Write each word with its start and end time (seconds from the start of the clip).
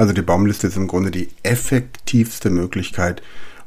Also 0.00 0.14
die 0.14 0.22
Baumliste 0.22 0.66
ist 0.66 0.78
im 0.78 0.88
Grunde 0.88 1.10
die 1.10 1.28
effektivste 1.42 2.48
Möglichkeit, 2.48 3.20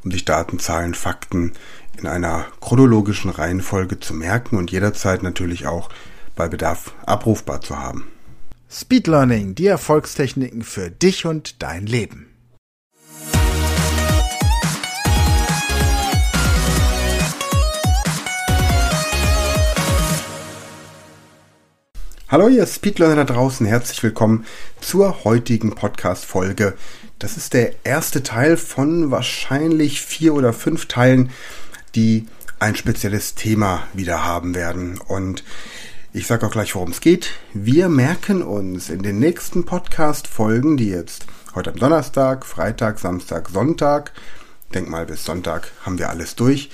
um 0.04 0.10
sich 0.10 0.26
Daten, 0.26 0.58
Zahlen, 0.58 0.96
Fakten 0.96 1.52
in 1.96 2.08
einer 2.08 2.48
chronologischen 2.60 3.30
Reihenfolge 3.30 4.00
zu 4.00 4.16
merken 4.16 4.58
und 4.58 4.72
jederzeit 4.72 5.22
natürlich 5.22 5.68
auch 5.68 5.90
bei 6.36 6.48
Bedarf 6.48 6.96
abrufbar 7.06 7.62
zu 7.62 7.78
haben. 7.78 8.08
Speed 8.68 9.06
Learning, 9.06 9.54
die 9.54 9.68
Erfolgstechniken 9.68 10.64
für 10.64 10.90
dich 10.90 11.28
und 11.28 11.62
dein 11.62 11.86
Leben. 11.86 12.33
Hallo 22.34 22.48
ihr 22.48 22.66
Speedlearner 22.66 23.26
da 23.26 23.32
draußen, 23.32 23.64
herzlich 23.64 24.02
willkommen 24.02 24.44
zur 24.82 25.24
heutigen 25.24 25.76
Podcast-Folge. 25.76 26.74
Das 27.20 27.38
ist 27.38 27.54
der 27.54 27.74
erste 27.84 28.24
Teil 28.24 28.58
von 28.58 29.12
wahrscheinlich 29.12 30.02
vier 30.02 30.34
oder 30.34 30.52
fünf 30.52 30.88
Teilen, 30.88 31.30
die 31.94 32.26
ein 32.58 32.76
spezielles 32.76 33.36
Thema 33.36 33.84
wieder 33.94 34.26
haben 34.26 34.56
werden. 34.56 34.98
Und 34.98 35.44
ich 36.12 36.26
sage 36.26 36.48
auch 36.48 36.52
gleich, 36.52 36.74
worum 36.74 36.90
es 36.90 37.02
geht. 37.02 37.34
Wir 37.54 37.88
merken 37.88 38.42
uns 38.42 38.90
in 38.90 39.04
den 39.04 39.20
nächsten 39.20 39.64
Podcast-Folgen, 39.64 40.76
die 40.76 40.90
jetzt 40.90 41.28
heute 41.54 41.70
am 41.70 41.78
Donnerstag, 41.78 42.48
Freitag, 42.48 42.98
Samstag, 42.98 43.50
Sonntag, 43.50 44.12
denk 44.74 44.90
mal 44.90 45.06
bis 45.06 45.24
Sonntag 45.24 45.72
haben 45.86 46.00
wir 46.00 46.10
alles 46.10 46.34
durch, 46.34 46.72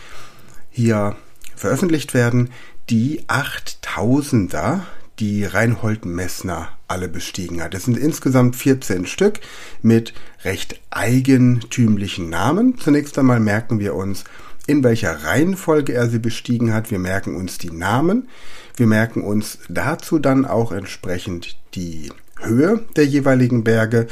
hier 0.69 1.17
veröffentlicht 1.53 2.13
werden, 2.13 2.49
die 2.89 3.25
8000er 3.27 4.83
die 5.19 5.43
Reinhold 5.43 6.05
Messner 6.05 6.69
alle 6.87 7.09
bestiegen 7.09 7.61
hat. 7.61 7.73
Es 7.73 7.85
sind 7.85 7.97
insgesamt 7.97 8.55
14 8.55 9.05
Stück 9.05 9.39
mit 9.81 10.13
recht 10.43 10.79
eigentümlichen 10.89 12.29
Namen. 12.29 12.77
Zunächst 12.77 13.17
einmal 13.19 13.39
merken 13.39 13.79
wir 13.79 13.95
uns, 13.95 14.23
in 14.65 14.83
welcher 14.83 15.23
Reihenfolge 15.23 15.93
er 15.93 16.07
sie 16.09 16.19
bestiegen 16.19 16.73
hat. 16.73 16.91
Wir 16.91 16.99
merken 16.99 17.35
uns 17.35 17.57
die 17.57 17.71
Namen. 17.71 18.29
Wir 18.75 18.87
merken 18.87 19.23
uns 19.23 19.59
dazu 19.67 20.19
dann 20.19 20.45
auch 20.45 20.71
entsprechend 20.71 21.57
die 21.75 22.11
Höhe 22.39 22.85
der 22.95 23.05
jeweiligen 23.05 23.63
Berge 23.63 24.07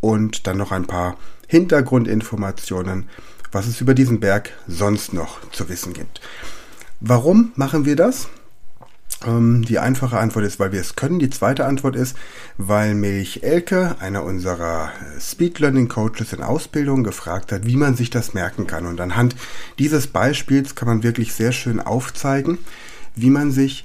und 0.00 0.46
dann 0.46 0.56
noch 0.56 0.72
ein 0.72 0.86
paar 0.86 1.18
Hintergrundinformationen, 1.48 3.08
was 3.52 3.66
es 3.66 3.80
über 3.80 3.94
diesen 3.94 4.20
Berg 4.20 4.52
sonst 4.66 5.12
noch 5.12 5.50
zu 5.50 5.68
wissen 5.68 5.92
gibt. 5.92 6.20
Warum 7.00 7.52
machen 7.56 7.84
wir 7.84 7.96
das? 7.96 8.28
Ähm, 9.24 9.62
die 9.62 9.78
einfache 9.78 10.18
Antwort 10.18 10.44
ist, 10.44 10.58
weil 10.60 10.72
wir 10.72 10.80
es 10.80 10.96
können. 10.96 11.18
Die 11.18 11.30
zweite 11.30 11.64
Antwort 11.64 11.96
ist, 11.96 12.16
weil 12.58 12.94
mich 12.94 13.42
Elke, 13.42 13.96
einer 14.00 14.24
unserer 14.24 14.90
äh, 14.90 15.20
Speed 15.20 15.58
Learning 15.58 15.88
Coaches 15.88 16.32
in 16.32 16.42
Ausbildung, 16.42 17.02
gefragt 17.02 17.52
hat, 17.52 17.66
wie 17.66 17.76
man 17.76 17.96
sich 17.96 18.10
das 18.10 18.34
merken 18.34 18.66
kann. 18.66 18.86
Und 18.86 19.00
anhand 19.00 19.34
dieses 19.78 20.08
Beispiels 20.08 20.74
kann 20.74 20.88
man 20.88 21.02
wirklich 21.02 21.32
sehr 21.32 21.52
schön 21.52 21.80
aufzeigen, 21.80 22.58
wie 23.14 23.30
man 23.30 23.50
sich 23.50 23.84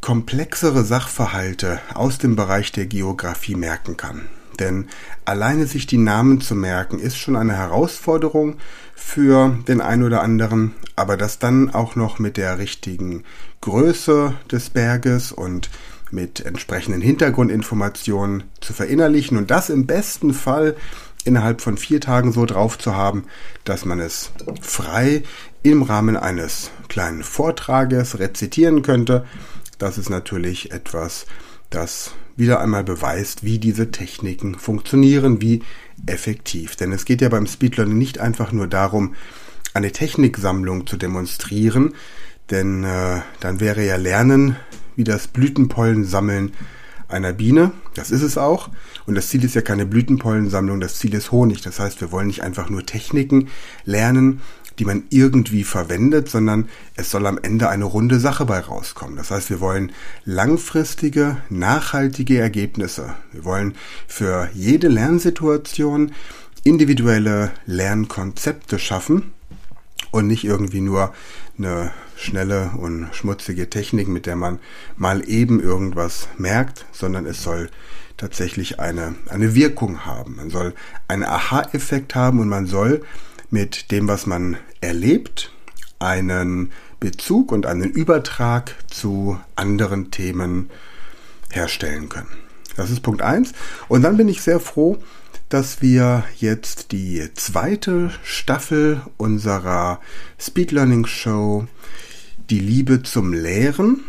komplexere 0.00 0.84
Sachverhalte 0.84 1.80
aus 1.94 2.18
dem 2.18 2.36
Bereich 2.36 2.70
der 2.72 2.86
Geografie 2.86 3.54
merken 3.54 3.96
kann. 3.96 4.28
Denn 4.58 4.88
alleine 5.24 5.66
sich 5.66 5.86
die 5.86 5.98
Namen 5.98 6.40
zu 6.40 6.54
merken, 6.54 6.98
ist 6.98 7.16
schon 7.16 7.36
eine 7.36 7.56
Herausforderung 7.56 8.56
für 8.94 9.56
den 9.68 9.80
einen 9.80 10.02
oder 10.02 10.22
anderen, 10.22 10.74
aber 10.96 11.16
das 11.16 11.38
dann 11.38 11.70
auch 11.72 11.96
noch 11.96 12.18
mit 12.18 12.36
der 12.36 12.58
richtigen 12.58 13.24
Größe 13.60 14.34
des 14.50 14.70
Berges 14.70 15.32
und 15.32 15.70
mit 16.10 16.44
entsprechenden 16.44 17.00
Hintergrundinformationen 17.00 18.44
zu 18.60 18.72
verinnerlichen 18.72 19.36
und 19.36 19.50
das 19.50 19.70
im 19.70 19.86
besten 19.86 20.32
Fall 20.32 20.74
innerhalb 21.24 21.60
von 21.60 21.76
vier 21.76 22.00
Tagen 22.00 22.32
so 22.32 22.46
drauf 22.46 22.78
zu 22.78 22.96
haben, 22.96 23.24
dass 23.64 23.84
man 23.84 24.00
es 24.00 24.30
frei 24.60 25.22
im 25.62 25.82
Rahmen 25.82 26.16
eines 26.16 26.70
kleinen 26.88 27.22
Vortrages 27.22 28.18
rezitieren 28.18 28.82
könnte. 28.82 29.26
Das 29.78 29.98
ist 29.98 30.08
natürlich 30.08 30.72
etwas, 30.72 31.26
das 31.70 32.12
wieder 32.38 32.60
einmal 32.60 32.84
beweist, 32.84 33.42
wie 33.42 33.58
diese 33.58 33.90
Techniken 33.90 34.54
funktionieren, 34.54 35.40
wie 35.40 35.62
effektiv. 36.06 36.76
Denn 36.76 36.92
es 36.92 37.04
geht 37.04 37.20
ja 37.20 37.28
beim 37.28 37.46
Speedlearning 37.46 37.98
nicht 37.98 38.18
einfach 38.18 38.52
nur 38.52 38.68
darum, 38.68 39.14
eine 39.74 39.92
Techniksammlung 39.92 40.86
zu 40.86 40.96
demonstrieren, 40.96 41.94
denn 42.50 42.84
äh, 42.84 43.20
dann 43.40 43.60
wäre 43.60 43.84
ja 43.84 43.96
Lernen 43.96 44.56
wie 44.96 45.04
das 45.04 45.28
Blütenpollen 45.28 46.04
sammeln 46.04 46.52
einer 47.08 47.32
Biene. 47.32 47.72
Das 47.94 48.10
ist 48.10 48.22
es 48.22 48.36
auch. 48.36 48.68
Und 49.06 49.14
das 49.14 49.28
Ziel 49.28 49.44
ist 49.44 49.54
ja 49.54 49.62
keine 49.62 49.86
Blütenpollensammlung, 49.86 50.80
das 50.80 50.98
Ziel 50.98 51.14
ist 51.14 51.32
Honig. 51.32 51.62
Das 51.62 51.80
heißt, 51.80 52.00
wir 52.00 52.12
wollen 52.12 52.26
nicht 52.26 52.42
einfach 52.42 52.68
nur 52.68 52.84
Techniken 52.84 53.48
lernen, 53.84 54.40
die 54.78 54.84
man 54.84 55.04
irgendwie 55.10 55.64
verwendet, 55.64 56.28
sondern 56.28 56.68
es 56.94 57.10
soll 57.10 57.26
am 57.26 57.38
Ende 57.38 57.68
eine 57.68 57.84
runde 57.84 58.20
Sache 58.20 58.44
bei 58.44 58.60
rauskommen. 58.60 59.16
Das 59.16 59.30
heißt, 59.30 59.50
wir 59.50 59.60
wollen 59.60 59.92
langfristige, 60.24 61.38
nachhaltige 61.50 62.38
Ergebnisse. 62.38 63.14
Wir 63.32 63.44
wollen 63.44 63.74
für 64.06 64.48
jede 64.54 64.88
Lernsituation 64.88 66.12
individuelle 66.64 67.50
Lernkonzepte 67.66 68.78
schaffen 68.78 69.32
und 70.10 70.26
nicht 70.26 70.44
irgendwie 70.44 70.80
nur 70.80 71.12
eine 71.56 71.90
schnelle 72.16 72.72
und 72.78 73.08
schmutzige 73.12 73.70
Technik, 73.70 74.08
mit 74.08 74.26
der 74.26 74.36
man 74.36 74.58
mal 74.96 75.28
eben 75.28 75.60
irgendwas 75.60 76.28
merkt, 76.36 76.86
sondern 76.92 77.26
es 77.26 77.42
soll 77.42 77.70
tatsächlich 78.16 78.80
eine, 78.80 79.14
eine 79.28 79.54
Wirkung 79.54 80.04
haben. 80.04 80.36
Man 80.36 80.50
soll 80.50 80.74
einen 81.06 81.24
Aha-Effekt 81.24 82.14
haben 82.14 82.40
und 82.40 82.48
man 82.48 82.66
soll 82.66 83.02
mit 83.50 83.90
dem, 83.90 84.08
was 84.08 84.26
man 84.26 84.56
erlebt, 84.80 85.52
einen 85.98 86.72
Bezug 87.00 87.52
und 87.52 87.66
einen 87.66 87.90
Übertrag 87.90 88.74
zu 88.88 89.38
anderen 89.56 90.10
Themen 90.10 90.70
herstellen 91.50 92.08
können. 92.08 92.28
Das 92.76 92.90
ist 92.90 93.02
Punkt 93.02 93.22
eins. 93.22 93.52
Und 93.88 94.02
dann 94.02 94.16
bin 94.16 94.28
ich 94.28 94.42
sehr 94.42 94.60
froh, 94.60 94.98
dass 95.48 95.80
wir 95.80 96.24
jetzt 96.36 96.92
die 96.92 97.28
zweite 97.34 98.10
Staffel 98.22 99.00
unserer 99.16 100.00
Speed 100.38 100.72
Learning 100.72 101.06
Show 101.06 101.66
Die 102.50 102.60
Liebe 102.60 103.02
zum 103.02 103.32
Lehren 103.32 104.04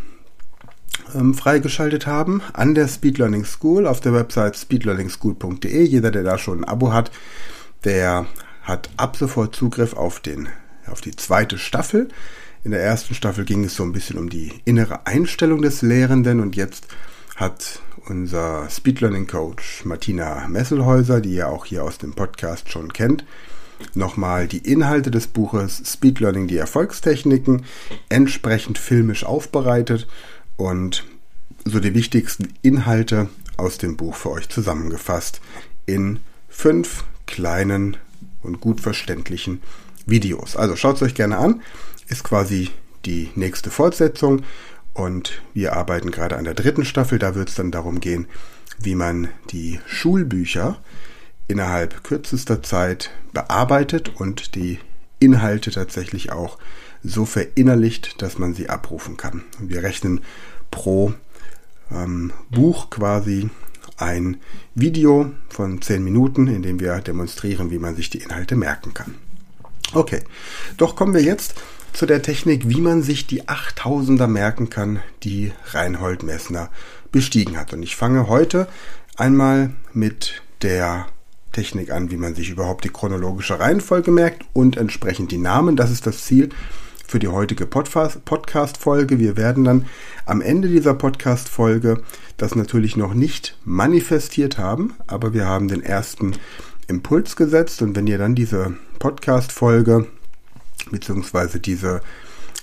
ähm, 1.15 1.33
freigeschaltet 1.33 2.07
haben 2.07 2.41
an 2.53 2.75
der 2.75 2.87
Speed 2.87 3.17
Learning 3.17 3.45
School 3.45 3.87
auf 3.87 4.01
der 4.01 4.13
Website 4.13 4.57
speedlearningschool.de. 4.57 5.83
Jeder, 5.83 6.11
der 6.11 6.23
da 6.23 6.37
schon 6.37 6.59
ein 6.59 6.63
Abo 6.65 6.93
hat, 6.93 7.11
der 7.83 8.27
hat 8.69 8.89
ab 8.97 9.17
sofort 9.17 9.55
Zugriff 9.55 9.93
auf, 9.93 10.19
den, 10.19 10.47
auf 10.85 11.01
die 11.01 11.15
zweite 11.15 11.57
Staffel. 11.57 12.07
In 12.63 12.71
der 12.71 12.83
ersten 12.83 13.15
Staffel 13.15 13.43
ging 13.43 13.63
es 13.63 13.75
so 13.75 13.83
ein 13.83 13.93
bisschen 13.93 14.17
um 14.17 14.29
die 14.29 14.53
innere 14.65 15.07
Einstellung 15.07 15.61
des 15.61 15.81
Lehrenden 15.81 16.39
und 16.39 16.55
jetzt 16.55 16.87
hat 17.35 17.81
unser 18.07 18.69
Speed 18.69 19.01
Learning 19.01 19.27
Coach 19.27 19.85
Martina 19.85 20.47
Messelhäuser, 20.47 21.19
die 21.21 21.35
ihr 21.35 21.49
auch 21.49 21.65
hier 21.65 21.83
aus 21.83 21.97
dem 21.97 22.13
Podcast 22.13 22.69
schon 22.69 22.93
kennt, 22.93 23.25
nochmal 23.93 24.47
die 24.47 24.59
Inhalte 24.59 25.09
des 25.09 25.27
Buches 25.27 25.81
Speed 25.85 26.19
Learning, 26.19 26.47
die 26.47 26.57
Erfolgstechniken 26.57 27.65
entsprechend 28.09 28.77
filmisch 28.77 29.23
aufbereitet 29.23 30.07
und 30.57 31.05
so 31.65 31.79
die 31.79 31.93
wichtigsten 31.93 32.53
Inhalte 32.61 33.29
aus 33.57 33.77
dem 33.77 33.97
Buch 33.97 34.15
für 34.15 34.31
euch 34.31 34.49
zusammengefasst 34.49 35.41
in 35.85 36.19
fünf 36.49 37.05
kleinen 37.25 37.97
und 38.41 38.61
gut 38.61 38.81
verständlichen 38.81 39.61
Videos. 40.05 40.55
Also 40.55 40.75
schaut 40.75 40.97
es 40.97 41.01
euch 41.01 41.15
gerne 41.15 41.37
an. 41.37 41.61
Ist 42.07 42.23
quasi 42.23 42.69
die 43.05 43.29
nächste 43.35 43.69
Fortsetzung. 43.69 44.43
Und 44.93 45.41
wir 45.53 45.73
arbeiten 45.73 46.11
gerade 46.11 46.37
an 46.37 46.45
der 46.45 46.53
dritten 46.53 46.85
Staffel. 46.85 47.19
Da 47.19 47.35
wird 47.35 47.49
es 47.49 47.55
dann 47.55 47.71
darum 47.71 47.99
gehen, 47.99 48.27
wie 48.79 48.95
man 48.95 49.29
die 49.51 49.79
Schulbücher 49.85 50.81
innerhalb 51.47 52.03
kürzester 52.03 52.61
Zeit 52.63 53.11
bearbeitet 53.33 54.11
und 54.15 54.55
die 54.55 54.79
Inhalte 55.19 55.71
tatsächlich 55.71 56.31
auch 56.31 56.57
so 57.03 57.25
verinnerlicht, 57.25 58.21
dass 58.21 58.37
man 58.37 58.53
sie 58.53 58.69
abrufen 58.69 59.17
kann. 59.17 59.43
Wir 59.59 59.83
rechnen 59.83 60.21
pro 60.71 61.13
ähm, 61.91 62.31
Buch 62.49 62.89
quasi 62.89 63.49
ein 64.01 64.37
Video 64.75 65.31
von 65.49 65.81
10 65.81 66.03
Minuten, 66.03 66.47
in 66.47 66.61
dem 66.61 66.79
wir 66.79 66.99
demonstrieren, 66.99 67.71
wie 67.71 67.79
man 67.79 67.95
sich 67.95 68.09
die 68.09 68.19
Inhalte 68.19 68.55
merken 68.55 68.93
kann. 68.93 69.15
Okay, 69.93 70.21
doch 70.77 70.95
kommen 70.95 71.13
wir 71.13 71.23
jetzt 71.23 71.55
zu 71.93 72.05
der 72.05 72.21
Technik, 72.21 72.69
wie 72.69 72.81
man 72.81 73.01
sich 73.01 73.27
die 73.27 73.43
8000er 73.43 74.27
merken 74.27 74.69
kann, 74.69 74.99
die 75.23 75.51
Reinhold 75.71 76.23
Messner 76.23 76.69
bestiegen 77.11 77.57
hat. 77.57 77.73
Und 77.73 77.81
ich 77.83 77.95
fange 77.95 78.27
heute 78.27 78.67
einmal 79.17 79.71
mit 79.93 80.41
der 80.61 81.07
Technik 81.51 81.91
an, 81.91 82.11
wie 82.11 82.17
man 82.17 82.35
sich 82.35 82.49
überhaupt 82.49 82.83
die 82.83 82.89
chronologische 82.89 83.59
Reihenfolge 83.59 84.11
merkt 84.11 84.45
und 84.53 84.77
entsprechend 84.77 85.31
die 85.31 85.39
Namen. 85.39 85.75
Das 85.75 85.89
ist 85.89 86.05
das 86.05 86.23
Ziel 86.23 86.49
für 87.09 87.17
die 87.17 87.27
heutige 87.27 87.65
Podcast-Folge. 87.65 89.17
Wir 89.17 89.35
werden 89.35 89.63
dann 89.63 89.87
am 90.27 90.41
Ende 90.41 90.67
dieser 90.67 90.93
Podcast-Folge 90.93 92.03
das 92.37 92.53
natürlich 92.53 92.97
noch 92.97 93.15
nicht 93.15 93.57
manifestiert 93.65 94.59
haben, 94.59 94.93
aber 95.07 95.33
wir 95.33 95.47
haben 95.47 95.69
den 95.69 95.81
ersten 95.81 96.35
Impuls 96.87 97.35
gesetzt 97.35 97.81
und 97.81 97.95
wenn 97.95 98.05
ihr 98.05 98.19
dann 98.19 98.35
diese 98.35 98.75
Podcast-Folge 98.99 100.05
beziehungsweise 100.91 101.59
diese, 101.59 102.01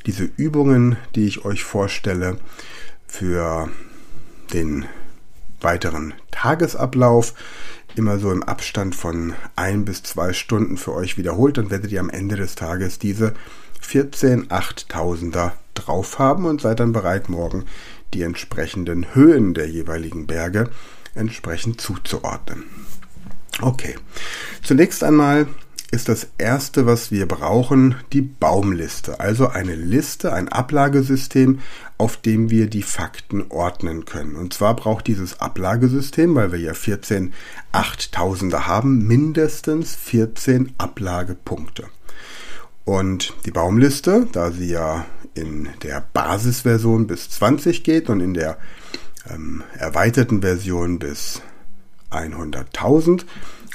diese 0.07 0.31
Übungen, 0.37 0.97
die 1.17 1.27
ich 1.27 1.45
euch 1.45 1.65
vorstelle, 1.65 2.39
für 3.09 3.69
den 4.53 4.85
weiteren 5.61 6.15
Tagesablauf 6.31 7.35
immer 7.97 8.21
so 8.21 8.31
im 8.31 8.45
Abstand 8.45 8.95
von 8.95 9.35
ein 9.57 9.85
bis 9.85 10.05
zwei 10.05 10.33
Stunden 10.33 10.77
für 10.77 10.95
euch 10.95 11.19
wiederholt, 11.19 11.59
dann 11.59 11.71
werdet 11.71 11.91
ihr 11.91 12.01
am 12.01 12.11
Ende 12.11 12.37
des 12.37 12.55
Tages 12.55 13.01
diese 13.01 13.35
14 13.87 14.49
8000er 14.49 15.53
drauf 15.75 16.19
haben 16.19 16.45
und 16.45 16.61
seid 16.61 16.81
dann 16.81 16.93
bereit, 16.93 17.29
morgen 17.29 17.65
die 18.15 18.23
entsprechenden 18.23 19.15
Höhen 19.15 19.55
der 19.55 19.69
jeweiligen 19.69 20.27
Berge 20.27 20.71
entsprechend 21.15 21.81
zuzuordnen. 21.81 22.65
Okay, 23.63 23.95
zunächst 24.63 25.05
einmal 25.05 25.47
ist 25.93 26.09
das 26.09 26.29
erste, 26.37 26.85
was 26.85 27.13
wir 27.13 27.27
brauchen, 27.27 27.95
die 28.13 28.21
Baumliste. 28.23 29.21
Also 29.21 29.49
eine 29.49 29.77
Liste, 29.77 30.33
ein 30.33 30.49
Ablagesystem, 30.49 31.61
auf 31.97 32.17
dem 32.17 32.51
wir 32.51 32.69
die 32.69 32.83
Fakten 32.83 33.47
ordnen 33.51 34.05
können. 34.05 34.35
Und 34.35 34.53
zwar 34.53 34.75
braucht 34.75 35.07
dieses 35.07 35.41
Ablagesystem, 35.41 36.35
weil 36.35 36.51
wir 36.51 36.59
ja 36.59 36.75
14 36.75 37.33
8000er 37.73 38.67
haben, 38.67 39.07
mindestens 39.07 39.95
14 39.95 40.73
Ablagepunkte. 40.77 41.85
Und 42.87 43.35
die 43.45 43.51
Baumliste, 43.51 44.29
da 44.31 44.53
sie 44.53 44.71
ja 44.71 45.05
in 45.35 45.69
der 45.83 46.07
Basisversion 46.13 47.09
bis 47.09 47.29
20 47.31 47.83
geht 47.83 48.09
und 48.09 48.21
in 48.21 48.33
der 48.33 48.59
ähm, 49.29 49.65
erweiterten 49.77 50.41
Version 50.41 51.01
bis 51.01 51.43
100.000, 52.13 53.25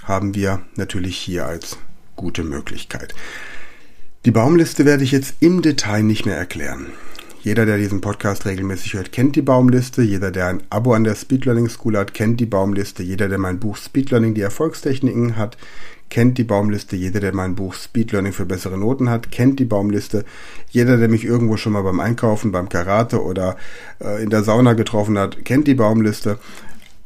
haben 0.05 0.33
wir 0.33 0.61
natürlich 0.77 1.17
hier 1.17 1.45
als 1.45 1.77
gute 2.15 2.43
Möglichkeit. 2.43 3.13
Die 4.23 4.31
Baumliste 4.31 4.85
werde 4.85 5.03
ich 5.03 5.11
jetzt 5.11 5.35
im 5.41 5.61
Detail 5.61 6.03
nicht 6.03 6.25
mehr 6.25 6.37
erklären. 6.37 6.87
Jeder, 7.43 7.65
der 7.65 7.77
diesen 7.77 7.99
Podcast 7.99 8.45
regelmäßig 8.45 8.93
hört, 8.93 9.11
kennt 9.11 9.35
die 9.35 9.41
Baumliste. 9.41 10.03
Jeder, 10.03 10.31
der 10.31 10.47
ein 10.47 10.63
Abo 10.69 10.93
an 10.93 11.03
der 11.03 11.15
Speed 11.15 11.45
Learning 11.45 11.67
School 11.67 11.97
hat, 11.97 12.13
kennt 12.13 12.39
die 12.39 12.45
Baumliste. 12.45 13.03
Jeder, 13.03 13.27
der 13.27 13.39
mein 13.39 13.59
Buch 13.59 13.75
Speed 13.77 14.11
Learning, 14.11 14.35
die 14.35 14.41
Erfolgstechniken 14.41 15.35
hat, 15.35 15.57
kennt 16.11 16.37
die 16.37 16.43
Baumliste. 16.43 16.95
Jeder, 16.95 17.19
der 17.19 17.33
mein 17.33 17.55
Buch 17.55 17.73
Speed 17.73 18.11
Learning 18.11 18.33
für 18.33 18.45
bessere 18.45 18.77
Noten 18.77 19.09
hat, 19.09 19.31
kennt 19.31 19.59
die 19.59 19.65
Baumliste. 19.65 20.25
Jeder, 20.69 20.97
der 20.97 21.07
mich 21.07 21.25
irgendwo 21.25 21.57
schon 21.57 21.73
mal 21.73 21.81
beim 21.81 21.99
Einkaufen, 21.99 22.51
beim 22.51 22.69
Karate 22.69 23.23
oder 23.23 23.55
äh, 23.99 24.21
in 24.21 24.29
der 24.29 24.43
Sauna 24.43 24.73
getroffen 24.73 25.17
hat, 25.17 25.43
kennt 25.43 25.67
die 25.67 25.73
Baumliste. 25.73 26.37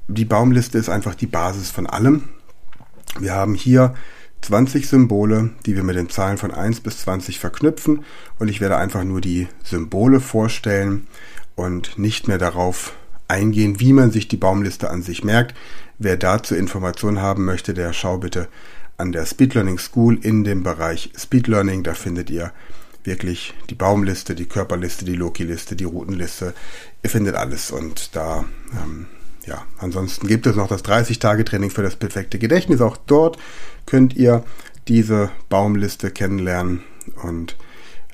Die 0.09 0.25
Baumliste 0.25 0.77
ist 0.77 0.89
einfach 0.89 1.15
die 1.15 1.27
Basis 1.27 1.71
von 1.71 1.87
allem. 1.87 2.23
Wir 3.19 3.33
haben 3.33 3.53
hier 3.53 3.93
20 4.41 4.87
Symbole, 4.87 5.51
die 5.65 5.75
wir 5.75 5.83
mit 5.83 5.95
den 5.95 6.09
Zahlen 6.09 6.37
von 6.37 6.51
1 6.51 6.81
bis 6.81 6.99
20 6.99 7.39
verknüpfen 7.39 8.03
und 8.37 8.49
ich 8.49 8.59
werde 8.59 8.77
einfach 8.77 9.03
nur 9.03 9.21
die 9.21 9.47
Symbole 9.63 10.19
vorstellen 10.19 11.07
und 11.55 11.97
nicht 11.97 12.27
mehr 12.27 12.37
darauf 12.37 12.93
eingehen, 13.27 13.79
wie 13.79 13.93
man 13.93 14.11
sich 14.11 14.27
die 14.27 14.37
Baumliste 14.37 14.89
an 14.89 15.01
sich 15.01 15.23
merkt. 15.23 15.55
Wer 15.97 16.17
dazu 16.17 16.55
Informationen 16.55 17.21
haben 17.21 17.45
möchte, 17.45 17.73
der 17.73 17.93
schau 17.93 18.17
bitte 18.17 18.47
an 18.97 19.11
der 19.11 19.25
Speed 19.25 19.53
Learning 19.53 19.77
School 19.77 20.17
in 20.21 20.43
dem 20.43 20.63
Bereich 20.63 21.11
Speed 21.17 21.47
Learning. 21.47 21.83
Da 21.83 21.93
findet 21.93 22.29
ihr 22.29 22.51
wirklich 23.03 23.53
die 23.69 23.75
Baumliste, 23.75 24.35
die 24.35 24.47
Körperliste, 24.47 25.05
die 25.05 25.15
Loki-Liste, 25.15 25.75
die 25.75 25.83
Routenliste. 25.83 26.53
Ihr 27.03 27.09
findet 27.09 27.35
alles 27.35 27.71
und 27.71 28.15
da 28.15 28.45
ähm, 28.71 29.07
ja, 29.45 29.65
ansonsten 29.77 30.27
gibt 30.27 30.47
es 30.47 30.55
noch 30.55 30.67
das 30.67 30.83
30-Tage-Training 30.83 31.69
für 31.69 31.83
das 31.83 31.95
perfekte 31.95 32.39
Gedächtnis. 32.39 32.81
Auch 32.81 32.97
dort 32.97 33.37
könnt 33.85 34.15
ihr 34.15 34.43
diese 34.87 35.29
Baumliste 35.49 36.11
kennenlernen. 36.11 36.81
Und 37.21 37.55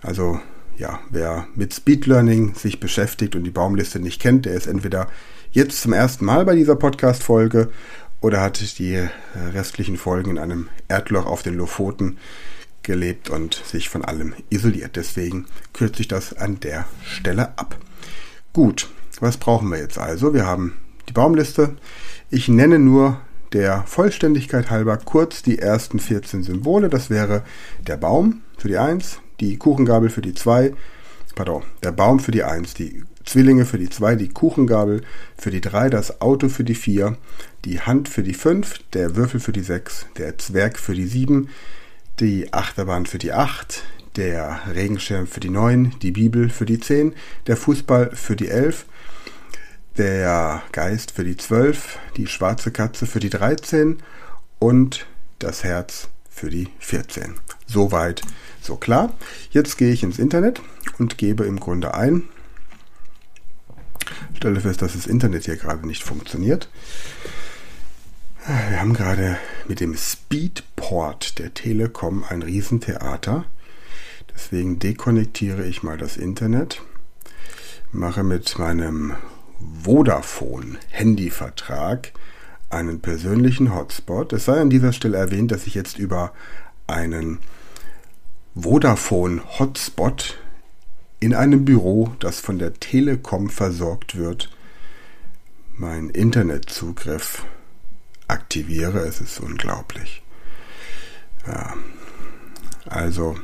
also, 0.02 0.40
ja, 0.78 1.00
wer 1.10 1.48
mit 1.56 1.74
Speed 1.74 2.06
Learning 2.06 2.54
sich 2.56 2.80
beschäftigt 2.80 3.36
und 3.36 3.44
die 3.44 3.52
Baumliste 3.52 4.00
nicht 4.00 4.22
kennt, 4.22 4.46
der 4.46 4.54
ist 4.54 4.68
entweder 4.68 5.08
jetzt 5.52 5.82
zum 5.82 5.94
ersten 5.94 6.26
Mal 6.26 6.46
bei 6.46 6.56
dieser 6.56 6.76
Podcast-Folge 6.76 7.70
oder 8.22 8.42
hat 8.42 8.80
die 8.80 8.94
äh, 8.94 9.10
restlichen 9.36 9.98
Folgen 9.98 10.32
in 10.32 10.38
einem 10.38 10.70
Erdloch 10.88 11.26
auf 11.26 11.44
den 11.44 11.56
Lofoten 11.56 12.18
gelebt 12.84 13.30
und 13.30 13.54
sich 13.54 13.90
von 13.90 14.06
allem 14.06 14.34
isoliert. 14.50 14.96
Deswegen 14.96 15.46
kürze 15.74 16.02
ich 16.02 16.08
das 16.08 16.38
an 16.38 16.60
der 16.60 16.86
Stelle 17.04 17.58
ab. 17.58 17.78
Gut, 18.54 18.90
was 19.20 19.38
brauchen 19.38 19.70
wir 19.70 19.80
jetzt 19.80 19.98
also? 19.98 20.34
Wir 20.34 20.46
haben 20.46 20.78
die 21.10 21.14
Baumliste. 21.14 21.76
Ich 22.30 22.48
nenne 22.48 22.80
nur 22.80 23.20
der 23.54 23.84
Vollständigkeit 23.86 24.70
halber 24.70 24.98
kurz 24.98 25.44
die 25.44 25.60
ersten 25.60 26.00
14 26.00 26.44
Symbole. 26.44 26.90
Das 26.90 27.10
wäre 27.10 27.44
der 27.86 27.98
Baum 27.98 28.42
für 28.58 28.68
die 28.68 28.78
1, 28.78 29.20
die 29.40 29.58
Kuchengabel 29.58 30.10
für 30.10 30.22
die 30.22 30.34
2, 30.34 30.74
pardon, 31.36 31.64
der 31.84 31.92
Baum 31.92 32.20
für 32.20 32.32
die 32.32 32.44
1, 32.44 32.74
die 32.76 33.04
Zwillinge 33.26 33.66
für 33.66 33.78
die 33.78 33.90
2, 33.90 34.16
die 34.16 34.30
Kuchengabel 34.30 35.02
für 35.38 35.52
die 35.52 35.62
3, 35.62 35.90
das 35.90 36.22
Auto 36.22 36.50
für 36.50 36.64
die 36.64 36.76
4, 36.76 37.18
die 37.66 37.82
Hand 37.82 38.10
für 38.10 38.24
die 38.24 38.34
5, 38.34 38.80
der 38.94 39.16
Würfel 39.16 39.40
für 39.40 39.52
die 39.52 39.62
6, 39.62 40.08
der 40.18 40.38
Zwerg 40.38 40.80
für 40.80 40.96
die 40.96 41.08
7, 41.08 41.50
die 42.20 42.54
Achterbahn 42.54 43.06
für 43.06 43.18
die 43.18 43.34
8, 43.34 43.84
der 44.16 44.62
Regenschirm 44.74 45.28
für 45.28 45.40
die 45.40 45.50
9, 45.50 45.96
die 46.02 46.12
Bibel 46.12 46.50
für 46.50 46.66
die 46.66 46.80
10, 46.80 47.14
der 47.48 47.58
Fußball 47.58 48.16
für 48.16 48.36
die 48.36 48.48
11, 48.48 48.86
der 49.98 50.64
Geist 50.72 51.12
für 51.12 51.24
die 51.24 51.38
12, 51.38 52.00
die 52.18 52.28
schwarze 52.28 52.72
Katze 52.72 53.06
für 53.06 53.20
die 53.20 53.30
13 53.30 54.02
und 54.60 55.06
das 55.40 55.64
Herz 55.64 56.10
für 56.30 56.50
die 56.50 56.70
14. 56.80 57.36
Soweit, 57.68 58.22
so 58.62 58.76
klar. 58.76 59.14
Jetzt 59.52 59.78
gehe 59.78 59.92
ich 59.92 60.04
ins 60.04 60.20
Internet 60.20 60.62
und 60.98 61.18
gebe 61.18 61.46
im 61.46 61.60
Grunde 61.60 61.94
ein. 61.94 62.24
Stelle 64.36 64.60
fest, 64.60 64.82
dass 64.82 64.94
das 64.94 65.08
Internet 65.08 65.46
hier 65.46 65.58
gerade 65.58 65.86
nicht 65.86 66.04
funktioniert. 66.04 66.70
Wir 68.48 68.82
haben 68.82 68.94
gerade 68.94 69.38
mit 69.68 69.80
dem 69.82 69.96
Speedport 69.96 71.38
der 71.38 71.54
Telekom 71.54 72.26
ein 72.28 72.42
Riesentheater. 72.42 73.46
Deswegen 74.34 74.80
dekonnektiere 74.80 75.64
ich 75.68 75.84
mal 75.84 75.96
das 75.96 76.18
Internet. 76.18 76.82
Mache 77.92 78.24
mit 78.24 78.58
meinem 78.58 79.14
Vodafone 79.84 80.80
Handyvertrag 80.90 82.14
einen 82.72 83.00
persönlichen 83.00 83.76
Hotspot. 83.76 84.34
Es 84.34 84.46
sei 84.46 84.60
an 84.60 84.72
dieser 84.72 84.92
Stelle 84.92 85.18
erwähnt, 85.18 85.52
dass 85.52 85.68
ich 85.68 85.76
jetzt 85.76 86.00
über 86.00 86.34
einen 86.88 87.38
Vodafone 88.56 89.44
Hotspot 89.60 90.40
in 91.20 91.36
einem 91.36 91.64
Büro, 91.64 92.16
das 92.18 92.40
von 92.40 92.58
der 92.58 92.74
Telekom 92.74 93.52
versorgt 93.52 94.18
wird, 94.18 94.50
meinen 95.78 96.10
Internetzugriff 96.10 97.46
aktiviere. 98.32 99.00
Es 99.00 99.22
ist 99.22 99.40
unglaublich. 99.40 100.24
Ja. 101.46 101.74
Also 102.86 103.38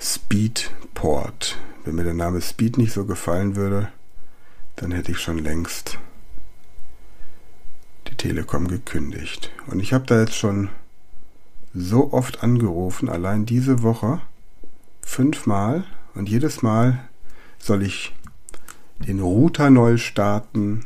Speedport. 0.00 1.58
Wenn 1.84 1.96
mir 1.96 2.04
der 2.04 2.14
Name 2.14 2.40
Speed 2.40 2.78
nicht 2.78 2.92
so 2.92 3.04
gefallen 3.04 3.56
würde, 3.56 3.92
dann 4.76 4.90
hätte 4.90 5.12
ich 5.12 5.18
schon 5.18 5.38
längst 5.38 5.98
die 8.08 8.16
Telekom 8.16 8.68
gekündigt. 8.68 9.50
Und 9.66 9.80
ich 9.80 9.92
habe 9.92 10.06
da 10.06 10.20
jetzt 10.20 10.34
schon 10.36 10.70
so 11.74 12.12
oft 12.12 12.42
angerufen, 12.42 13.08
allein 13.08 13.46
diese 13.46 13.82
Woche 13.82 14.20
fünfmal 15.02 15.84
und 16.14 16.28
jedes 16.28 16.62
Mal 16.62 17.08
soll 17.58 17.82
ich 17.82 18.14
den 18.98 19.20
Router 19.20 19.70
neu 19.70 19.96
starten, 19.96 20.84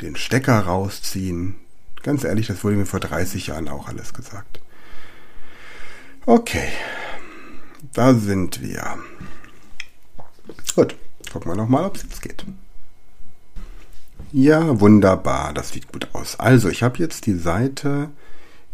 den 0.00 0.16
Stecker 0.16 0.60
rausziehen. 0.60 1.56
Ganz 2.02 2.24
ehrlich, 2.24 2.46
das 2.46 2.64
wurde 2.64 2.76
mir 2.76 2.86
vor 2.86 3.00
30 3.00 3.48
Jahren 3.48 3.68
auch 3.68 3.88
alles 3.88 4.14
gesagt. 4.14 4.60
Okay, 6.26 6.68
da 7.92 8.14
sind 8.14 8.62
wir. 8.62 8.98
Gut, 10.74 10.96
gucken 11.32 11.52
wir 11.52 11.56
nochmal, 11.56 11.84
ob 11.84 11.96
es 11.96 12.02
jetzt 12.02 12.22
geht. 12.22 12.44
Ja, 14.32 14.80
wunderbar, 14.80 15.52
das 15.52 15.70
sieht 15.70 15.90
gut 15.90 16.08
aus. 16.12 16.38
Also, 16.38 16.68
ich 16.68 16.82
habe 16.82 16.98
jetzt 16.98 17.26
die 17.26 17.34
Seite 17.34 18.10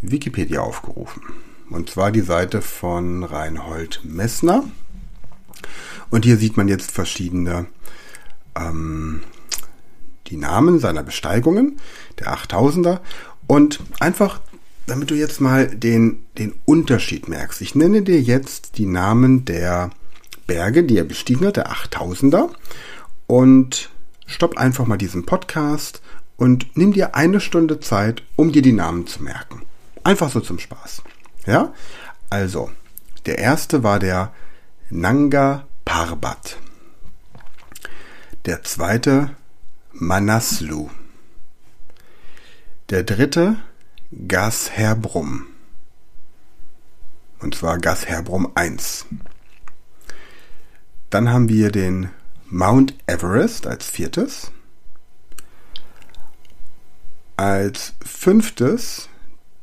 Wikipedia 0.02 0.60
aufgerufen. 0.60 1.22
Und 1.70 1.90
zwar 1.90 2.12
die 2.12 2.20
Seite 2.20 2.62
von 2.62 3.24
Reinhold 3.24 4.00
Messner. 4.04 4.64
Und 6.10 6.24
hier 6.24 6.36
sieht 6.36 6.56
man 6.56 6.68
jetzt 6.68 6.90
verschiedene 6.90 7.66
ähm, 8.54 9.22
die 10.28 10.36
Namen 10.36 10.78
seiner 10.78 11.02
Besteigungen, 11.02 11.78
der 12.18 12.34
8000er. 12.34 13.00
Und 13.46 13.80
einfach, 14.00 14.40
damit 14.86 15.10
du 15.10 15.14
jetzt 15.14 15.40
mal 15.40 15.68
den, 15.68 16.24
den 16.38 16.54
Unterschied 16.64 17.28
merkst. 17.28 17.60
Ich 17.60 17.74
nenne 17.74 18.02
dir 18.02 18.20
jetzt 18.20 18.78
die 18.78 18.86
Namen 18.86 19.44
der 19.44 19.90
Berge, 20.46 20.84
die 20.84 20.98
er 20.98 21.04
bestiegen 21.04 21.46
hat, 21.46 21.56
der 21.56 21.70
8000er. 21.70 22.50
Und 23.26 23.90
stopp 24.26 24.56
einfach 24.56 24.86
mal 24.86 24.96
diesen 24.96 25.26
Podcast 25.26 26.02
und 26.36 26.76
nimm 26.76 26.92
dir 26.92 27.14
eine 27.14 27.40
Stunde 27.40 27.80
Zeit, 27.80 28.22
um 28.36 28.52
dir 28.52 28.62
die 28.62 28.72
Namen 28.72 29.06
zu 29.06 29.22
merken. 29.22 29.62
Einfach 30.04 30.30
so 30.30 30.40
zum 30.40 30.58
Spaß. 30.58 31.02
Ja? 31.46 31.72
Also, 32.30 32.70
der 33.24 33.38
erste 33.38 33.82
war 33.82 33.98
der 33.98 34.32
Nanga 34.90 35.66
Parbat. 35.84 36.58
Der 38.44 38.62
zweite 38.62 39.30
Manaslu. 39.98 40.90
Der 42.90 43.02
dritte 43.02 43.56
Gasherbrum. 44.28 45.46
Und 47.38 47.54
zwar 47.54 47.78
Gasherbrum 47.78 48.52
1. 48.54 49.06
Dann 51.08 51.30
haben 51.30 51.48
wir 51.48 51.70
den 51.70 52.10
Mount 52.50 52.94
Everest 53.06 53.66
als 53.66 53.88
viertes. 53.88 54.52
Als 57.36 57.94
fünftes 58.04 59.08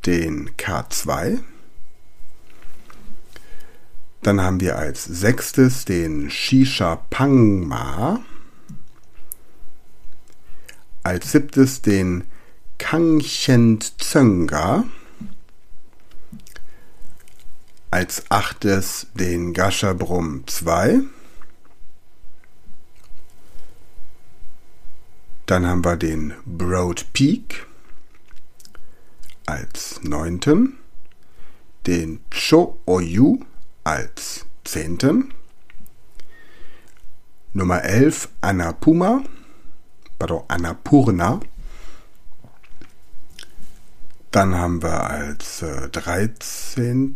den 0.07 0.49
K2. 0.57 1.41
Dann 4.23 4.41
haben 4.41 4.59
wir 4.59 4.77
als 4.77 5.03
sechstes 5.05 5.85
den 5.85 6.31
Shisha 6.31 6.95
Pangma. 6.95 8.21
Als 11.03 11.31
siebtes 11.33 11.81
den 11.81 12.23
Kangchent 12.77 13.97
Tsönga. 13.99 14.85
Als 17.91 18.23
achtes 18.29 19.07
den 19.13 19.53
Gashabrum 19.53 20.47
2. 20.47 21.01
Dann 25.45 25.67
haben 25.67 25.83
wir 25.83 25.97
den 25.97 26.33
Broad 26.45 27.11
Peak 27.11 27.67
als 29.45 30.01
neunten, 30.03 30.77
den 31.85 32.21
Cho 32.31 32.79
Oyu 32.85 33.39
als 33.83 34.45
zehnten, 34.63 35.33
Nummer 37.51 37.83
11 37.83 38.29
Annapuma, 38.41 39.23
pardon, 40.23 40.43
Annapurna. 40.47 41.41
Dann 44.31 44.55
haben 44.55 44.81
wir 44.81 45.03
als 45.03 45.61
äh, 45.61 45.89
13. 45.89 47.15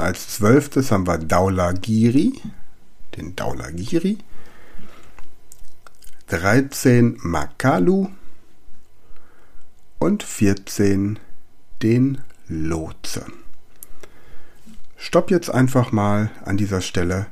als 0.00 0.30
12. 0.30 0.90
haben 0.90 1.06
wir 1.06 1.18
Daulagiri, 1.18 2.32
den 3.16 3.36
Daulagiri. 3.36 4.18
13 6.26 7.18
Makalu 7.22 8.08
und 10.00 10.24
14 10.24 11.20
den 11.80 12.22
Lotse. 12.48 13.24
Stopp 14.96 15.30
jetzt 15.30 15.50
einfach 15.50 15.92
mal 15.92 16.32
an 16.44 16.56
dieser 16.56 16.80
Stelle 16.80 17.26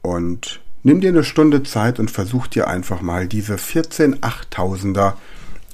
und 0.00 0.63
nimm 0.84 1.00
dir 1.00 1.08
eine 1.08 1.24
Stunde 1.24 1.64
Zeit 1.64 1.98
und 1.98 2.10
versuch 2.10 2.46
dir 2.46 2.68
einfach 2.68 3.00
mal 3.00 3.26
diese 3.26 3.58
14 3.58 4.20
8000er 4.20 5.14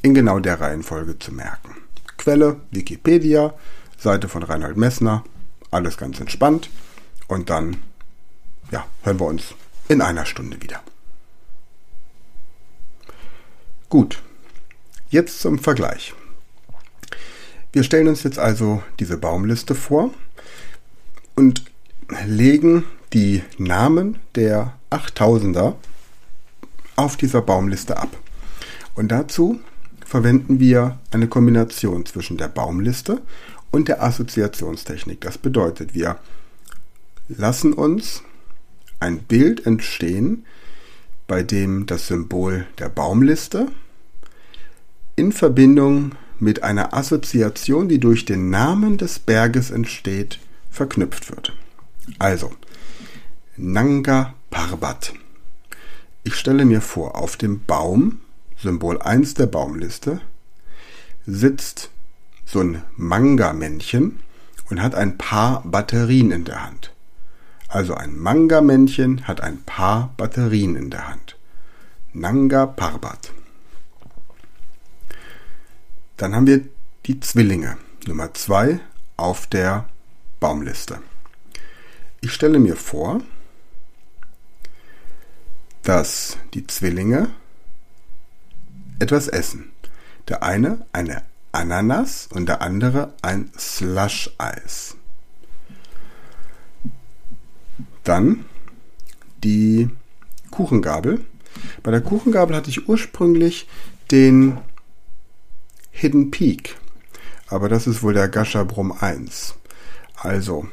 in 0.00 0.14
genau 0.14 0.38
der 0.38 0.60
Reihenfolge 0.60 1.18
zu 1.18 1.34
merken. 1.34 1.76
Quelle 2.16 2.60
Wikipedia, 2.70 3.52
Seite 3.98 4.28
von 4.28 4.42
Reinhold 4.42 4.78
Messner, 4.78 5.24
alles 5.70 5.98
ganz 5.98 6.20
entspannt 6.20 6.70
und 7.28 7.50
dann 7.50 7.76
ja, 8.70 8.86
hören 9.02 9.20
wir 9.20 9.26
uns 9.26 9.54
in 9.88 10.00
einer 10.00 10.24
Stunde 10.24 10.62
wieder. 10.62 10.80
Gut, 13.88 14.22
jetzt 15.10 15.40
zum 15.40 15.58
Vergleich. 15.58 16.14
Wir 17.72 17.82
stellen 17.82 18.08
uns 18.08 18.22
jetzt 18.22 18.38
also 18.38 18.82
diese 19.00 19.16
Baumliste 19.16 19.74
vor 19.74 20.10
und 21.34 21.64
legen 22.26 22.84
die 23.12 23.42
Namen 23.58 24.18
der 24.34 24.74
8000er 24.90 25.74
auf 26.96 27.16
dieser 27.16 27.42
Baumliste 27.42 27.96
ab. 27.96 28.16
Und 28.94 29.08
dazu 29.08 29.60
verwenden 30.04 30.58
wir 30.60 30.98
eine 31.12 31.28
Kombination 31.28 32.04
zwischen 32.04 32.36
der 32.36 32.48
Baumliste 32.48 33.22
und 33.70 33.88
der 33.88 34.02
Assoziationstechnik. 34.02 35.20
Das 35.20 35.38
bedeutet, 35.38 35.94
wir 35.94 36.18
lassen 37.28 37.72
uns 37.72 38.22
ein 38.98 39.20
Bild 39.20 39.66
entstehen, 39.66 40.44
bei 41.26 41.42
dem 41.42 41.86
das 41.86 42.08
Symbol 42.08 42.66
der 42.78 42.88
Baumliste 42.88 43.68
in 45.14 45.32
Verbindung 45.32 46.12
mit 46.40 46.62
einer 46.62 46.92
Assoziation, 46.92 47.88
die 47.88 48.00
durch 48.00 48.24
den 48.24 48.50
Namen 48.50 48.98
des 48.98 49.18
Berges 49.20 49.70
entsteht, 49.70 50.40
verknüpft 50.70 51.30
wird. 51.30 51.54
Also, 52.18 52.50
Nanga 53.56 54.34
Parbat. 54.50 55.14
Ich 56.22 56.34
stelle 56.34 56.64
mir 56.64 56.80
vor, 56.80 57.16
auf 57.16 57.36
dem 57.36 57.64
Baum, 57.64 58.20
Symbol 58.56 59.00
1 59.00 59.34
der 59.34 59.46
Baumliste, 59.46 60.20
sitzt 61.26 61.90
so 62.44 62.60
ein 62.60 62.82
Manga-Männchen 62.96 64.20
und 64.68 64.82
hat 64.82 64.94
ein 64.94 65.16
paar 65.16 65.62
Batterien 65.64 66.30
in 66.30 66.44
der 66.44 66.64
Hand. 66.64 66.92
Also 67.68 67.94
ein 67.94 68.18
Manga-Männchen 68.18 69.26
hat 69.28 69.40
ein 69.40 69.62
paar 69.62 70.12
Batterien 70.16 70.76
in 70.76 70.90
der 70.90 71.08
Hand. 71.08 71.36
Nanga 72.12 72.66
Parbat. 72.66 73.32
Dann 76.16 76.34
haben 76.34 76.48
wir 76.48 76.62
die 77.06 77.20
Zwillinge, 77.20 77.78
Nummer 78.06 78.34
2 78.34 78.80
auf 79.16 79.46
der 79.46 79.88
Baumliste. 80.40 80.98
Ich 82.20 82.34
stelle 82.34 82.58
mir 82.58 82.76
vor, 82.76 83.22
dass 85.82 86.36
die 86.54 86.66
Zwillinge 86.66 87.30
etwas 88.98 89.28
essen. 89.28 89.72
Der 90.28 90.42
eine 90.42 90.86
eine 90.92 91.22
Ananas 91.52 92.28
und 92.32 92.48
der 92.48 92.62
andere 92.62 93.12
ein 93.22 93.50
Slush-Eis. 93.58 94.96
Dann 98.04 98.44
die 99.42 99.90
Kuchengabel. 100.50 101.24
Bei 101.82 101.90
der 101.90 102.00
Kuchengabel 102.00 102.54
hatte 102.54 102.70
ich 102.70 102.88
ursprünglich 102.88 103.68
den 104.10 104.58
Hidden 105.90 106.30
Peak. 106.30 106.76
Aber 107.48 107.68
das 107.68 107.86
ist 107.86 108.02
wohl 108.02 108.14
der 108.14 108.28
Gashabrum 108.28 108.92
1. 108.92 109.54
Also, 110.14 110.68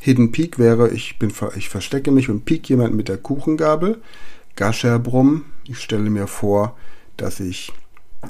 Hidden 0.00 0.32
Peak 0.32 0.58
wäre, 0.58 0.90
ich, 0.90 1.18
bin, 1.18 1.32
ich 1.56 1.68
verstecke 1.68 2.10
mich 2.10 2.28
und 2.28 2.44
piek 2.44 2.68
jemand 2.68 2.94
mit 2.94 3.08
der 3.08 3.18
Kuchengabel. 3.18 4.00
Gasherbrum, 4.58 5.44
ich 5.62 5.78
stelle 5.78 6.10
mir 6.10 6.26
vor, 6.26 6.76
dass 7.16 7.38
ich 7.38 7.72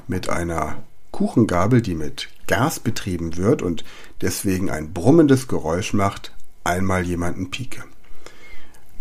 mit 0.09 0.29
einer 0.29 0.83
Kuchengabel, 1.11 1.81
die 1.81 1.95
mit 1.95 2.29
Gas 2.47 2.81
betrieben 2.81 3.39
wird 3.39 3.63
und 3.63 3.83
deswegen 4.21 4.69
ein 4.69 4.93
brummendes 4.93 5.49
Geräusch 5.49 5.95
macht, 5.95 6.35
einmal 6.65 7.07
jemanden 7.07 7.51
pieke. 7.51 7.83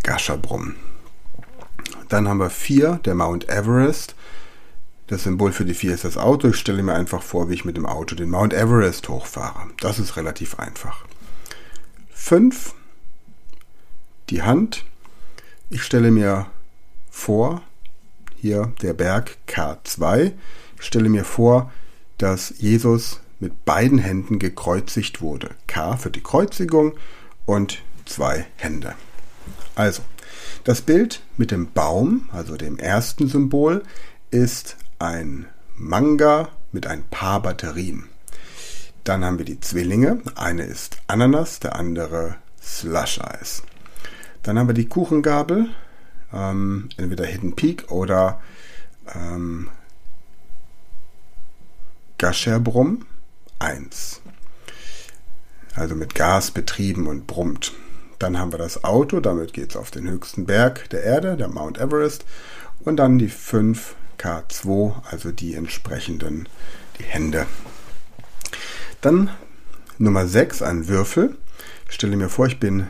Gashabrum. 0.04 0.76
Dann 2.08 2.30
haben 2.30 2.38
wir 2.38 2.50
vier, 2.50 3.02
der 3.04 3.14
Mount 3.14 3.50
Everest. 3.50 4.16
Das 5.08 5.24
Symbol 5.24 5.52
für 5.52 5.66
die 5.66 5.74
vier 5.74 5.94
ist 5.94 6.06
das 6.06 6.16
Auto. 6.16 6.48
Ich 6.48 6.56
stelle 6.56 6.82
mir 6.82 6.94
einfach 6.94 7.22
vor, 7.22 7.50
wie 7.50 7.56
ich 7.56 7.66
mit 7.66 7.76
dem 7.76 7.86
Auto 7.86 8.16
den 8.16 8.30
Mount 8.30 8.54
Everest 8.54 9.10
hochfahre. 9.10 9.68
Das 9.82 10.00
ist 10.00 10.16
relativ 10.16 10.60
einfach. 10.60 11.04
Fünf, 12.10 12.74
die 14.30 14.44
Hand. 14.44 14.86
Ich 15.70 15.84
stelle 15.84 16.10
mir 16.10 16.48
vor, 17.18 17.62
hier 18.38 18.72
der 18.82 18.94
Berg 18.94 19.38
K2. 19.48 20.34
Ich 20.80 20.86
stelle 20.86 21.10
mir 21.10 21.26
vor, 21.26 21.72
dass 22.20 22.54
Jesus 22.58 23.20
mit 23.40 23.66
beiden 23.66 23.98
Händen 23.98 24.40
gekreuzigt 24.40 25.20
wurde. 25.20 25.50
K 25.66 25.98
für 25.98 26.12
die 26.12 26.22
Kreuzigung 26.22 26.94
und 27.46 27.82
zwei 28.06 28.46
Hände. 28.56 28.94
Also, 29.76 30.04
das 30.64 30.82
Bild 30.82 31.22
mit 31.38 31.52
dem 31.52 31.72
Baum, 31.72 32.30
also 32.32 32.56
dem 32.56 32.78
ersten 32.78 33.28
Symbol, 33.28 33.84
ist 34.30 34.78
ein 35.00 35.48
Manga 35.76 36.50
mit 36.72 36.88
ein 36.88 37.04
paar 37.04 37.42
Batterien. 37.42 38.08
Dann 39.04 39.26
haben 39.26 39.38
wir 39.38 39.46
die 39.46 39.60
Zwillinge. 39.60 40.22
Eine 40.36 40.64
ist 40.64 40.98
Ananas, 41.08 41.60
der 41.60 41.76
andere 41.76 42.36
Slush 42.62 43.20
Eis. 43.22 43.64
Dann 44.44 44.60
haben 44.60 44.68
wir 44.68 44.74
die 44.74 44.88
Kuchengabel, 44.88 45.70
ähm, 46.34 46.90
entweder 46.98 47.26
Hidden 47.26 47.56
Peak 47.56 47.92
oder 47.92 48.42
ähm, 49.14 49.70
Gascherbrum 52.18 53.06
1. 53.60 54.22
Also 55.76 55.96
mit 55.96 56.16
Gas 56.16 56.52
betrieben 56.52 57.08
und 57.08 57.28
brummt. 57.28 57.74
Dann 58.20 58.40
haben 58.40 58.52
wir 58.52 58.58
das 58.58 58.84
Auto, 58.84 59.20
damit 59.20 59.54
geht 59.54 59.72
es 59.72 59.76
auf 59.76 59.92
den 59.92 60.10
höchsten 60.10 60.46
Berg 60.46 60.90
der 60.90 61.04
Erde, 61.04 61.38
der 61.38 61.50
Mount 61.50 61.78
Everest. 61.78 62.26
Und 62.80 62.98
dann 62.98 63.20
die 63.20 63.30
5K2, 63.30 65.04
also 65.10 65.32
die 65.32 65.54
entsprechenden, 65.54 66.50
die 67.00 67.04
Hände. 67.04 67.46
Dann 69.02 69.30
Nummer 70.00 70.28
6, 70.28 70.64
ein 70.64 70.88
Würfel. 70.88 71.38
Ich 71.88 71.96
stelle 71.96 72.18
mir 72.18 72.30
vor, 72.30 72.48
ich 72.48 72.60
bin 72.60 72.88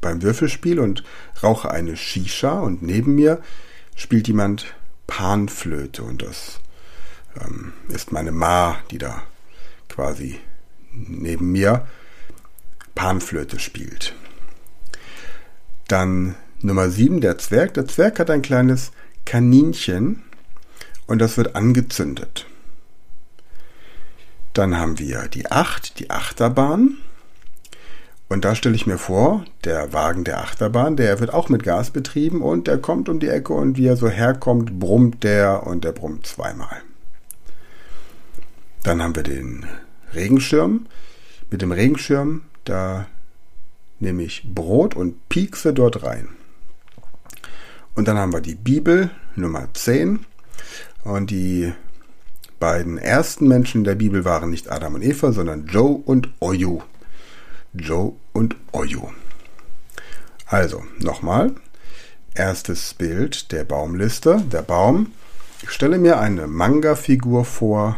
beim 0.00 0.22
Würfelspiel 0.22 0.80
und 0.80 1.04
rauche 1.42 1.70
eine 1.70 1.96
Shisha 1.96 2.60
und 2.60 2.82
neben 2.82 3.14
mir 3.14 3.40
spielt 3.94 4.28
jemand 4.28 4.74
Panflöte 5.06 6.02
und 6.02 6.22
das 6.22 6.60
ähm, 7.40 7.72
ist 7.88 8.12
meine 8.12 8.32
Ma, 8.32 8.78
die 8.90 8.98
da 8.98 9.22
quasi 9.88 10.38
neben 10.92 11.52
mir 11.52 11.86
Panflöte 12.94 13.58
spielt. 13.58 14.14
Dann 15.88 16.36
Nummer 16.60 16.90
7, 16.90 17.20
der 17.20 17.38
Zwerg. 17.38 17.74
Der 17.74 17.86
Zwerg 17.86 18.18
hat 18.18 18.30
ein 18.30 18.42
kleines 18.42 18.92
Kaninchen 19.24 20.22
und 21.06 21.18
das 21.18 21.36
wird 21.36 21.56
angezündet. 21.56 22.46
Dann 24.52 24.76
haben 24.76 24.98
wir 24.98 25.28
die 25.28 25.50
8, 25.50 25.98
die 25.98 26.10
Achterbahn. 26.10 26.98
Und 28.30 28.44
da 28.44 28.54
stelle 28.54 28.76
ich 28.76 28.86
mir 28.86 28.96
vor, 28.96 29.44
der 29.64 29.92
Wagen 29.92 30.22
der 30.22 30.38
Achterbahn, 30.38 30.94
der 30.94 31.18
wird 31.18 31.34
auch 31.34 31.48
mit 31.48 31.64
Gas 31.64 31.90
betrieben 31.90 32.42
und 32.42 32.68
der 32.68 32.78
kommt 32.78 33.08
um 33.08 33.18
die 33.18 33.26
Ecke 33.26 33.52
und 33.52 33.76
wie 33.76 33.88
er 33.88 33.96
so 33.96 34.08
herkommt, 34.08 34.78
brummt 34.78 35.24
der 35.24 35.66
und 35.66 35.82
der 35.82 35.90
brummt 35.90 36.28
zweimal. 36.28 36.80
Dann 38.84 39.02
haben 39.02 39.16
wir 39.16 39.24
den 39.24 39.66
Regenschirm. 40.14 40.86
Mit 41.50 41.60
dem 41.60 41.72
Regenschirm, 41.72 42.42
da 42.64 43.06
nehme 43.98 44.22
ich 44.22 44.44
Brot 44.54 44.94
und 44.94 45.28
piekse 45.28 45.74
dort 45.74 46.04
rein. 46.04 46.28
Und 47.96 48.06
dann 48.06 48.16
haben 48.16 48.32
wir 48.32 48.40
die 48.40 48.54
Bibel 48.54 49.10
Nummer 49.34 49.66
10. 49.72 50.24
Und 51.02 51.30
die 51.30 51.72
beiden 52.60 52.96
ersten 52.96 53.48
Menschen 53.48 53.82
der 53.82 53.96
Bibel 53.96 54.24
waren 54.24 54.50
nicht 54.50 54.70
Adam 54.70 54.94
und 54.94 55.02
Eva, 55.02 55.32
sondern 55.32 55.66
Joe 55.66 56.00
und 56.04 56.28
Oyu. 56.38 56.80
Joe 57.72 58.14
und 58.32 58.56
Oyu. 58.72 59.08
Also, 60.46 60.84
nochmal. 60.98 61.54
Erstes 62.34 62.94
Bild 62.94 63.52
der 63.52 63.64
Baumliste. 63.64 64.42
Der 64.52 64.62
Baum. 64.62 65.12
Ich 65.62 65.70
stelle 65.70 65.98
mir 65.98 66.18
eine 66.18 66.46
Manga-Figur 66.46 67.44
vor 67.44 67.96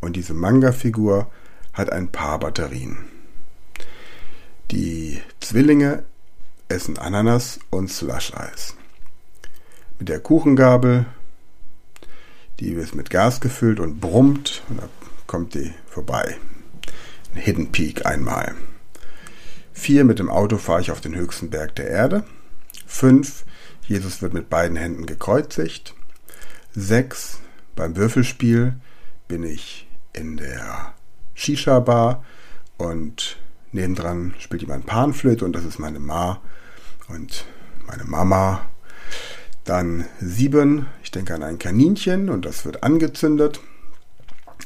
und 0.00 0.14
diese 0.14 0.34
Manga-Figur 0.34 1.30
hat 1.72 1.90
ein 1.90 2.08
paar 2.12 2.38
Batterien. 2.38 3.08
Die 4.70 5.20
Zwillinge 5.40 6.04
essen 6.68 6.98
Ananas 6.98 7.58
und 7.70 7.90
Slush-Eis. 7.90 8.74
Mit 9.98 10.08
der 10.08 10.20
Kuchengabel, 10.20 11.06
die 12.60 12.72
ist 12.72 12.94
mit 12.94 13.10
Gas 13.10 13.40
gefüllt 13.40 13.80
und 13.80 14.00
brummt 14.00 14.62
und 14.68 14.80
da 14.80 14.88
kommt 15.26 15.54
die 15.54 15.72
vorbei. 15.86 16.36
Hidden 17.34 17.72
Peak 17.72 18.04
einmal. 18.06 18.54
4. 19.78 20.04
Mit 20.04 20.18
dem 20.18 20.28
Auto 20.28 20.58
fahre 20.58 20.80
ich 20.80 20.90
auf 20.90 21.00
den 21.00 21.14
höchsten 21.14 21.50
Berg 21.50 21.76
der 21.76 21.88
Erde. 21.88 22.24
5. 22.86 23.44
Jesus 23.86 24.20
wird 24.20 24.34
mit 24.34 24.50
beiden 24.50 24.76
Händen 24.76 25.06
gekreuzigt. 25.06 25.94
6. 26.74 27.40
Beim 27.74 27.96
Würfelspiel 27.96 28.74
bin 29.28 29.44
ich 29.44 29.88
in 30.12 30.36
der 30.36 30.94
Shisha-Bar 31.34 32.24
und 32.76 33.38
nebendran 33.72 34.34
spielt 34.38 34.62
jemand 34.62 34.86
Panflöte 34.86 35.44
und 35.44 35.52
das 35.52 35.64
ist 35.64 35.78
meine 35.78 36.00
Ma 36.00 36.40
und 37.08 37.46
meine 37.86 38.04
Mama. 38.04 38.66
Dann 39.64 40.06
7. 40.20 40.86
Ich 41.02 41.10
denke 41.10 41.34
an 41.34 41.42
ein 41.42 41.58
Kaninchen 41.58 42.30
und 42.30 42.44
das 42.44 42.64
wird 42.64 42.82
angezündet. 42.82 43.60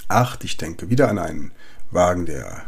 8. 0.08 0.44
Ich 0.44 0.56
denke 0.56 0.90
wieder 0.90 1.08
an 1.08 1.18
einen 1.18 1.52
Wagen, 1.90 2.26
der 2.26 2.62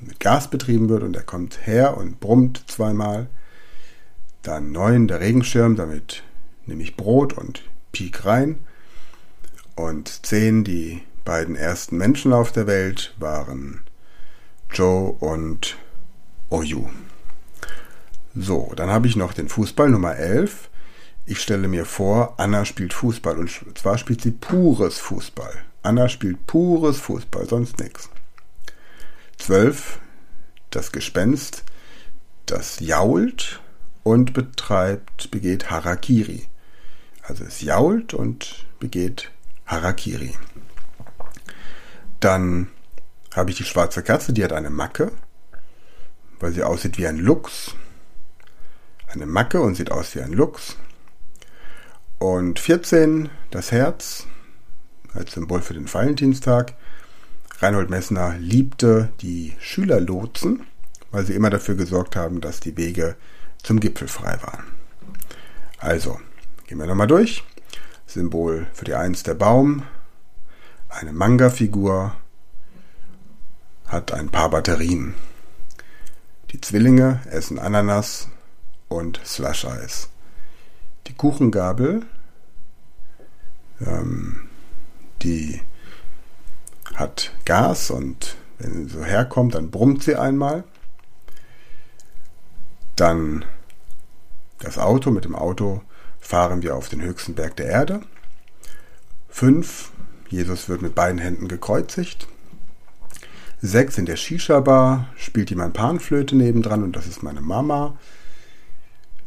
mit 0.00 0.20
Gas 0.20 0.48
betrieben 0.48 0.88
wird 0.88 1.02
und 1.02 1.16
er 1.16 1.22
kommt 1.22 1.66
her 1.66 1.96
und 1.96 2.20
brummt 2.20 2.64
zweimal. 2.66 3.28
Dann 4.42 4.72
9 4.72 5.08
der 5.08 5.20
Regenschirm, 5.20 5.76
damit 5.76 6.22
nehme 6.66 6.82
ich 6.82 6.96
Brot 6.96 7.32
und 7.32 7.62
piek 7.92 8.24
rein. 8.24 8.58
Und 9.74 10.26
10 10.26 10.64
die 10.64 11.02
beiden 11.24 11.56
ersten 11.56 11.96
Menschen 11.96 12.32
auf 12.32 12.52
der 12.52 12.66
Welt 12.66 13.14
waren 13.18 13.80
Joe 14.70 15.12
und 15.12 15.76
Oyu. 16.50 16.88
So, 18.34 18.72
dann 18.76 18.90
habe 18.90 19.06
ich 19.06 19.16
noch 19.16 19.32
den 19.32 19.48
Fußball 19.48 19.88
Nummer 19.88 20.16
11. 20.16 20.68
Ich 21.26 21.40
stelle 21.40 21.68
mir 21.68 21.86
vor, 21.86 22.34
Anna 22.36 22.64
spielt 22.64 22.92
Fußball 22.92 23.38
und 23.38 23.78
zwar 23.78 23.96
spielt 23.96 24.20
sie 24.20 24.32
pures 24.32 24.98
Fußball. 24.98 25.54
Anna 25.82 26.08
spielt 26.08 26.46
pures 26.46 26.98
Fußball, 26.98 27.48
sonst 27.48 27.78
nichts. 27.78 28.10
12. 29.38 30.00
Das 30.70 30.92
Gespenst, 30.92 31.64
das 32.46 32.80
jault 32.80 33.60
und 34.02 34.32
betreibt, 34.32 35.30
begeht 35.30 35.70
Harakiri. 35.70 36.48
Also 37.22 37.44
es 37.44 37.60
jault 37.60 38.14
und 38.14 38.66
begeht 38.80 39.30
Harakiri. 39.66 40.34
Dann 42.20 42.68
habe 43.34 43.50
ich 43.50 43.56
die 43.56 43.64
schwarze 43.64 44.02
Katze, 44.02 44.32
die 44.32 44.44
hat 44.44 44.52
eine 44.52 44.70
Macke, 44.70 45.12
weil 46.40 46.52
sie 46.52 46.62
aussieht 46.62 46.98
wie 46.98 47.06
ein 47.06 47.18
Luchs. 47.18 47.74
Eine 49.08 49.26
Macke 49.26 49.60
und 49.60 49.74
sieht 49.74 49.90
aus 49.90 50.14
wie 50.14 50.20
ein 50.20 50.32
Luchs. 50.32 50.76
Und 52.18 52.58
14, 52.58 53.28
das 53.50 53.72
Herz, 53.72 54.26
als 55.14 55.32
Symbol 55.32 55.62
für 55.62 55.74
den 55.74 55.92
Valentinstag. 55.92 56.74
Reinhold 57.58 57.90
Messner 57.90 58.36
liebte 58.38 59.10
die 59.20 59.54
Schülerlotsen, 59.60 60.66
weil 61.10 61.24
sie 61.24 61.34
immer 61.34 61.50
dafür 61.50 61.76
gesorgt 61.76 62.16
haben, 62.16 62.40
dass 62.40 62.60
die 62.60 62.76
Wege 62.76 63.16
zum 63.62 63.80
Gipfel 63.80 64.08
frei 64.08 64.38
waren. 64.42 64.64
Also, 65.78 66.20
gehen 66.66 66.78
wir 66.78 66.86
nochmal 66.86 67.06
durch. 67.06 67.44
Symbol 68.06 68.66
für 68.72 68.84
die 68.84 68.94
Eins 68.94 69.22
der 69.22 69.34
Baum, 69.34 69.82
eine 70.88 71.12
Manga-Figur, 71.12 72.14
hat 73.86 74.12
ein 74.12 74.28
paar 74.28 74.50
Batterien. 74.50 75.14
Die 76.50 76.60
Zwillinge 76.60 77.20
essen 77.30 77.58
Ananas 77.58 78.28
und 78.88 79.20
Slush-Eis. 79.24 80.08
Die 81.06 81.14
Kuchengabel, 81.14 82.06
ähm, 83.80 84.48
die 85.22 85.60
hat 86.94 87.32
Gas 87.44 87.90
und 87.90 88.36
wenn 88.58 88.88
sie 88.88 88.94
so 88.94 89.04
herkommt, 89.04 89.54
dann 89.54 89.70
brummt 89.70 90.02
sie 90.02 90.16
einmal. 90.16 90.64
Dann 92.96 93.44
das 94.60 94.78
Auto. 94.78 95.10
Mit 95.10 95.24
dem 95.24 95.34
Auto 95.34 95.82
fahren 96.20 96.62
wir 96.62 96.76
auf 96.76 96.88
den 96.88 97.02
höchsten 97.02 97.34
Berg 97.34 97.56
der 97.56 97.66
Erde. 97.66 98.00
Fünf. 99.28 99.90
Jesus 100.28 100.68
wird 100.68 100.82
mit 100.82 100.94
beiden 100.94 101.18
Händen 101.18 101.48
gekreuzigt. 101.48 102.26
Sechs 103.60 103.98
in 103.98 104.06
der 104.06 104.16
Shisha-Bar 104.16 105.08
spielt 105.16 105.50
jemand 105.50 105.74
Panflöte 105.74 106.36
nebendran 106.36 106.82
und 106.82 106.96
das 106.96 107.06
ist 107.06 107.22
meine 107.22 107.40
Mama. 107.40 107.96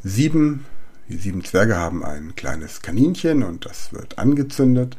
Sieben. 0.04 0.66
Die 1.08 1.18
sieben 1.18 1.44
Zwerge 1.44 1.78
haben 1.78 2.04
ein 2.04 2.36
kleines 2.36 2.82
Kaninchen 2.82 3.44
und 3.44 3.66
das 3.66 3.94
wird 3.94 4.20
angezündet. 4.20 4.98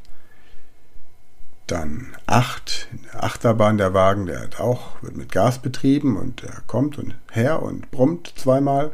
Dann 1.69 2.17
8, 2.25 2.89
Achterbahn 3.13 3.77
der 3.77 3.93
Wagen, 3.93 4.25
der 4.25 4.41
hat 4.41 4.59
auch, 4.59 5.03
wird 5.03 5.19
mit 5.19 5.31
Gas 5.31 5.61
betrieben 5.61 6.17
und 6.17 6.43
der 6.43 6.63
kommt 6.67 6.97
und 6.97 7.15
her 7.31 7.63
und 7.63 7.91
brummt 7.91 8.33
zweimal. 8.37 8.93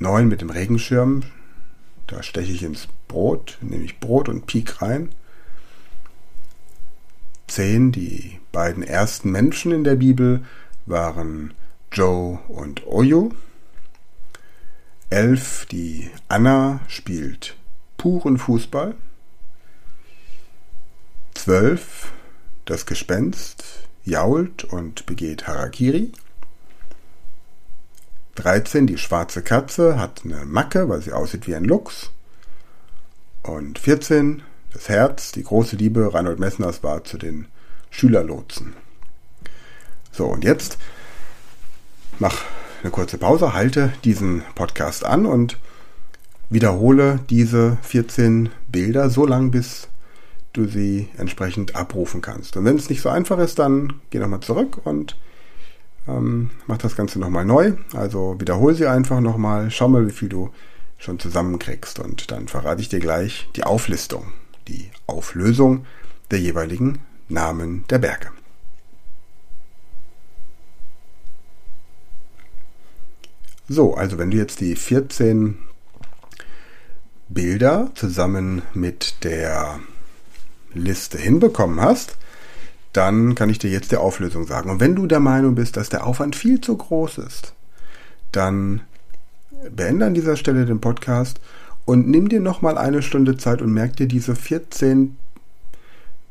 9 0.00 0.28
mit 0.28 0.42
dem 0.42 0.50
Regenschirm, 0.50 1.22
da 2.06 2.22
steche 2.22 2.52
ich 2.52 2.62
ins 2.62 2.88
Brot, 3.08 3.56
nehme 3.62 3.84
ich 3.84 4.00
Brot 4.00 4.28
und 4.28 4.44
piek 4.44 4.82
rein. 4.82 5.08
10, 7.46 7.90
die 7.90 8.38
beiden 8.52 8.82
ersten 8.82 9.30
Menschen 9.30 9.72
in 9.72 9.82
der 9.82 9.96
Bibel 9.96 10.44
waren 10.84 11.54
Joe 11.90 12.38
und 12.48 12.86
Oyo. 12.86 13.32
11, 15.08 15.66
die 15.70 16.10
Anna 16.28 16.80
spielt 16.86 17.56
puren 17.96 18.36
Fußball. 18.36 18.94
12. 21.50 22.12
Das 22.64 22.86
Gespenst 22.86 23.64
jault 24.04 24.62
und 24.62 25.04
begeht 25.06 25.48
Harakiri. 25.48 26.12
13. 28.36 28.86
Die 28.86 28.98
schwarze 28.98 29.42
Katze 29.42 29.98
hat 29.98 30.20
eine 30.24 30.44
Macke, 30.44 30.88
weil 30.88 31.02
sie 31.02 31.12
aussieht 31.12 31.48
wie 31.48 31.56
ein 31.56 31.64
Luchs. 31.64 32.12
Und 33.42 33.80
14. 33.80 34.42
Das 34.72 34.88
Herz, 34.88 35.32
die 35.32 35.42
große 35.42 35.74
Liebe 35.74 36.14
Reinhold 36.14 36.38
Messners 36.38 36.84
war 36.84 37.02
zu 37.02 37.18
den 37.18 37.48
Schülerlotsen. 37.90 38.74
So, 40.12 40.26
und 40.26 40.44
jetzt 40.44 40.78
mach 42.20 42.44
eine 42.84 42.92
kurze 42.92 43.18
Pause, 43.18 43.54
halte 43.54 43.92
diesen 44.04 44.44
Podcast 44.54 45.04
an 45.04 45.26
und 45.26 45.58
wiederhole 46.48 47.18
diese 47.28 47.76
14 47.82 48.50
Bilder 48.68 49.10
so 49.10 49.26
lang, 49.26 49.50
bis 49.50 49.88
du 50.52 50.66
sie 50.66 51.08
entsprechend 51.16 51.76
abrufen 51.76 52.20
kannst. 52.20 52.56
Und 52.56 52.64
wenn 52.64 52.76
es 52.76 52.90
nicht 52.90 53.02
so 53.02 53.08
einfach 53.08 53.38
ist, 53.38 53.58
dann 53.58 54.00
geh 54.10 54.18
nochmal 54.18 54.40
zurück 54.40 54.78
und 54.84 55.16
ähm, 56.08 56.50
mach 56.66 56.78
das 56.78 56.96
Ganze 56.96 57.18
nochmal 57.18 57.44
neu. 57.44 57.74
Also 57.94 58.40
wiederhole 58.40 58.74
sie 58.74 58.86
einfach 58.86 59.20
nochmal, 59.20 59.70
schau 59.70 59.88
mal, 59.88 60.06
wie 60.06 60.12
viel 60.12 60.28
du 60.28 60.50
schon 60.98 61.18
zusammenkriegst. 61.18 61.98
Und 61.98 62.30
dann 62.30 62.48
verrate 62.48 62.82
ich 62.82 62.88
dir 62.88 63.00
gleich 63.00 63.48
die 63.56 63.64
Auflistung, 63.64 64.32
die 64.68 64.90
Auflösung 65.06 65.86
der 66.30 66.40
jeweiligen 66.40 66.98
Namen 67.28 67.84
der 67.88 67.98
Berge. 67.98 68.28
So, 73.68 73.94
also 73.94 74.18
wenn 74.18 74.32
du 74.32 74.36
jetzt 74.36 74.60
die 74.60 74.74
14 74.74 75.58
Bilder 77.28 77.92
zusammen 77.94 78.62
mit 78.74 79.22
der 79.22 79.78
Liste 80.74 81.18
hinbekommen 81.18 81.80
hast, 81.80 82.16
dann 82.92 83.34
kann 83.34 83.50
ich 83.50 83.58
dir 83.58 83.70
jetzt 83.70 83.92
die 83.92 83.96
Auflösung 83.96 84.46
sagen. 84.46 84.70
Und 84.70 84.80
wenn 84.80 84.96
du 84.96 85.06
der 85.06 85.20
Meinung 85.20 85.54
bist, 85.54 85.76
dass 85.76 85.88
der 85.88 86.06
Aufwand 86.06 86.36
viel 86.36 86.60
zu 86.60 86.76
groß 86.76 87.18
ist, 87.18 87.54
dann 88.32 88.82
beende 89.70 90.06
an 90.06 90.14
dieser 90.14 90.36
Stelle 90.36 90.64
den 90.64 90.80
Podcast 90.80 91.40
und 91.84 92.08
nimm 92.08 92.28
dir 92.28 92.40
nochmal 92.40 92.78
eine 92.78 93.02
Stunde 93.02 93.36
Zeit 93.36 93.62
und 93.62 93.72
merk 93.72 93.96
dir 93.96 94.06
diese 94.06 94.34
14 94.34 95.16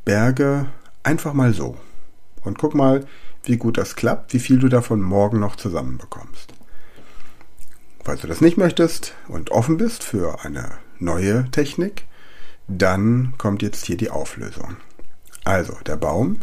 Berge 0.05 0.67
einfach 1.03 1.33
mal 1.33 1.53
so. 1.53 1.77
Und 2.43 2.57
guck 2.57 2.73
mal, 2.73 3.05
wie 3.43 3.57
gut 3.57 3.77
das 3.77 3.95
klappt, 3.95 4.33
wie 4.33 4.39
viel 4.39 4.59
du 4.59 4.69
davon 4.69 5.01
morgen 5.01 5.39
noch 5.39 5.55
zusammenbekommst. 5.55 6.53
Falls 8.03 8.21
du 8.21 8.27
das 8.27 8.41
nicht 8.41 8.57
möchtest 8.57 9.13
und 9.27 9.51
offen 9.51 9.77
bist 9.77 10.03
für 10.03 10.43
eine 10.43 10.71
neue 10.99 11.49
Technik, 11.51 12.05
dann 12.69 13.33
kommt 13.37 13.61
jetzt 13.61 13.85
hier 13.85 13.97
die 13.97 14.11
Auflösung. 14.11 14.77
Also, 15.43 15.73
der 15.85 15.97
Baum, 15.97 16.39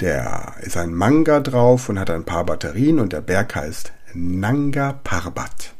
der 0.00 0.54
ist 0.62 0.76
ein 0.76 0.94
Manga 0.94 1.40
drauf 1.40 1.88
und 1.88 1.98
hat 1.98 2.10
ein 2.10 2.24
paar 2.24 2.44
Batterien 2.44 2.98
und 2.98 3.12
der 3.12 3.20
Berg 3.20 3.54
heißt 3.54 3.92
Nanga 4.14 4.94
Parbat. 5.04 5.74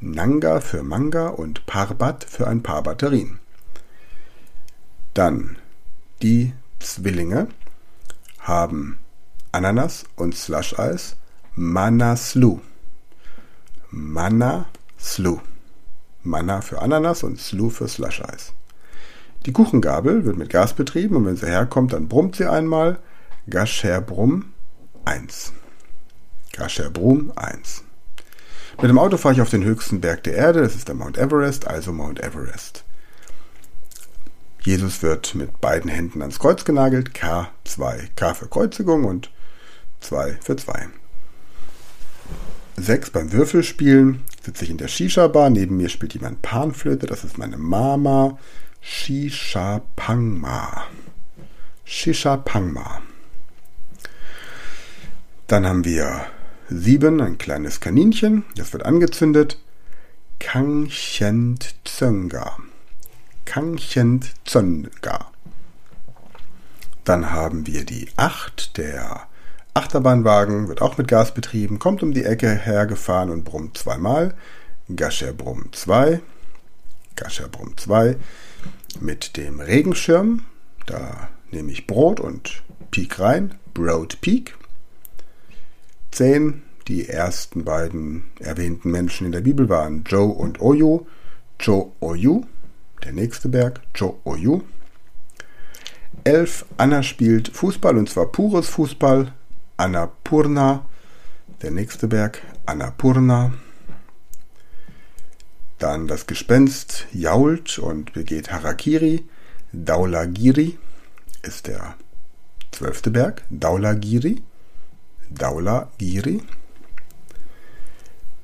Nanga 0.00 0.60
für 0.60 0.82
Manga 0.82 1.28
und 1.28 1.64
Parbat 1.66 2.24
für 2.24 2.48
ein 2.48 2.62
paar 2.62 2.82
Batterien. 2.82 3.38
Dann 5.14 5.56
die 6.22 6.52
Zwillinge 6.78 7.48
haben 8.40 8.98
Ananas 9.52 10.04
und 10.16 10.34
Slush-Eis 10.34 11.16
Manaslu. 11.54 12.60
Manaslu. 13.90 15.40
Manna 16.26 16.60
für 16.60 16.82
Ananas 16.82 17.22
und 17.22 17.40
Slu 17.40 17.70
für 17.70 17.88
Slush-Eis. 17.88 18.52
Die 19.46 19.52
Kuchengabel 19.52 20.24
wird 20.24 20.36
mit 20.36 20.50
Gas 20.50 20.74
betrieben 20.74 21.16
und 21.16 21.26
wenn 21.26 21.36
sie 21.36 21.46
herkommt, 21.46 21.92
dann 21.92 22.08
brummt 22.08 22.36
sie 22.36 22.50
einmal. 22.50 22.98
Gasher 23.48 24.00
Brumm 24.00 24.52
1. 25.04 25.52
Gasher 26.52 26.90
Brumm 26.90 27.32
1. 27.36 27.84
Mit 28.80 28.90
dem 28.90 28.98
Auto 28.98 29.16
fahre 29.16 29.34
ich 29.34 29.40
auf 29.40 29.50
den 29.50 29.64
höchsten 29.64 30.00
Berg 30.00 30.24
der 30.24 30.34
Erde, 30.34 30.62
das 30.62 30.74
ist 30.74 30.88
der 30.88 30.94
Mount 30.94 31.16
Everest, 31.16 31.66
also 31.66 31.92
Mount 31.92 32.20
Everest. 32.20 32.84
Jesus 34.60 35.00
wird 35.02 35.36
mit 35.36 35.60
beiden 35.60 35.88
Händen 35.88 36.22
ans 36.22 36.40
Kreuz 36.40 36.64
genagelt, 36.64 37.10
K2. 37.10 38.08
K 38.16 38.34
für 38.34 38.48
Kreuzigung 38.48 39.04
und 39.04 39.30
2 40.00 40.38
für 40.42 40.56
2. 40.56 40.88
6 42.76 43.10
beim 43.10 43.32
Würfelspielen 43.32 44.24
sitze 44.46 44.64
ich 44.64 44.70
in 44.70 44.78
der 44.78 44.88
Shisha-Bar. 44.88 45.50
Neben 45.50 45.76
mir 45.76 45.88
spielt 45.88 46.14
jemand 46.14 46.40
Panflöte. 46.40 47.06
Das 47.06 47.24
ist 47.24 47.36
meine 47.36 47.58
Mama. 47.58 48.38
Shisha 48.80 49.82
Pangma. 49.96 50.84
Shisha 51.84 52.36
Pangma. 52.36 53.02
Dann 55.48 55.66
haben 55.66 55.84
wir 55.84 56.26
7, 56.68 57.20
ein 57.20 57.38
kleines 57.38 57.80
Kaninchen. 57.80 58.44
Das 58.54 58.72
wird 58.72 58.84
angezündet. 58.84 59.58
Kangchent 60.38 61.74
Zönga. 61.84 62.56
Kangchent 63.44 64.32
Zönga. 64.44 65.32
Dann 67.04 67.30
haben 67.30 67.66
wir 67.66 67.84
die 67.84 68.08
8, 68.16 68.76
der 68.76 69.26
Achterbahnwagen 69.76 70.68
wird 70.68 70.80
auch 70.80 70.96
mit 70.96 71.06
Gas 71.06 71.34
betrieben, 71.34 71.78
kommt 71.78 72.02
um 72.02 72.14
die 72.14 72.24
Ecke 72.24 72.48
hergefahren 72.48 73.28
und 73.28 73.44
brummt 73.44 73.76
zweimal. 73.76 74.34
Gascher 74.94 75.34
Brumm 75.34 75.68
2, 75.70 76.22
Gascher 77.14 77.48
Brumm 77.48 77.76
2 77.76 78.16
mit 79.00 79.36
dem 79.36 79.60
Regenschirm. 79.60 80.44
Da 80.86 81.28
nehme 81.50 81.72
ich 81.72 81.86
Brot 81.86 82.20
und 82.20 82.62
Peak 82.90 83.20
rein, 83.20 83.54
Broad 83.74 84.18
Peak. 84.22 84.56
10. 86.12 86.62
Die 86.88 87.10
ersten 87.10 87.64
beiden 87.64 88.24
erwähnten 88.40 88.90
Menschen 88.90 89.26
in 89.26 89.32
der 89.32 89.42
Bibel 89.42 89.68
waren 89.68 90.04
Joe 90.04 90.32
und 90.32 90.62
Oyu. 90.62 91.04
Joe 91.60 91.92
Oyu, 92.00 92.44
der 93.04 93.12
nächste 93.12 93.50
Berg, 93.50 93.82
Joe 93.94 94.14
Oyu. 94.24 94.62
11. 96.24 96.64
Anna 96.78 97.02
spielt 97.02 97.48
Fußball 97.48 97.98
und 97.98 98.08
zwar 98.08 98.32
pures 98.32 98.68
Fußball. 98.68 99.34
Annapurna, 99.76 100.86
der 101.60 101.70
nächste 101.70 102.08
Berg, 102.08 102.42
Annapurna. 102.64 103.52
Dann 105.78 106.06
das 106.06 106.26
Gespenst 106.26 107.06
jault 107.12 107.78
und 107.78 108.14
begeht 108.14 108.50
Harakiri. 108.50 109.28
Daulagiri 109.72 110.78
ist 111.42 111.66
der 111.66 111.94
zwölfte 112.72 113.10
Berg, 113.10 113.42
Daulagiri. 113.50 114.42
Daulagiri. 115.28 116.42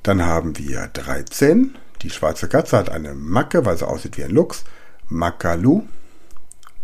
Dann 0.03 0.21
haben 0.23 0.57
wir 0.57 0.87
13. 0.93 1.75
Die 2.03 2.09
schwarze 2.09 2.47
Katze 2.47 2.77
hat 2.77 2.89
eine 2.89 3.15
Macke, 3.15 3.65
weil 3.65 3.77
sie 3.77 3.87
aussieht 3.87 4.17
wie 4.17 4.25
ein 4.25 4.31
Luchs. 4.31 4.65
Makalu. 5.07 5.83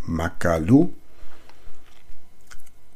Makalu. 0.06 0.90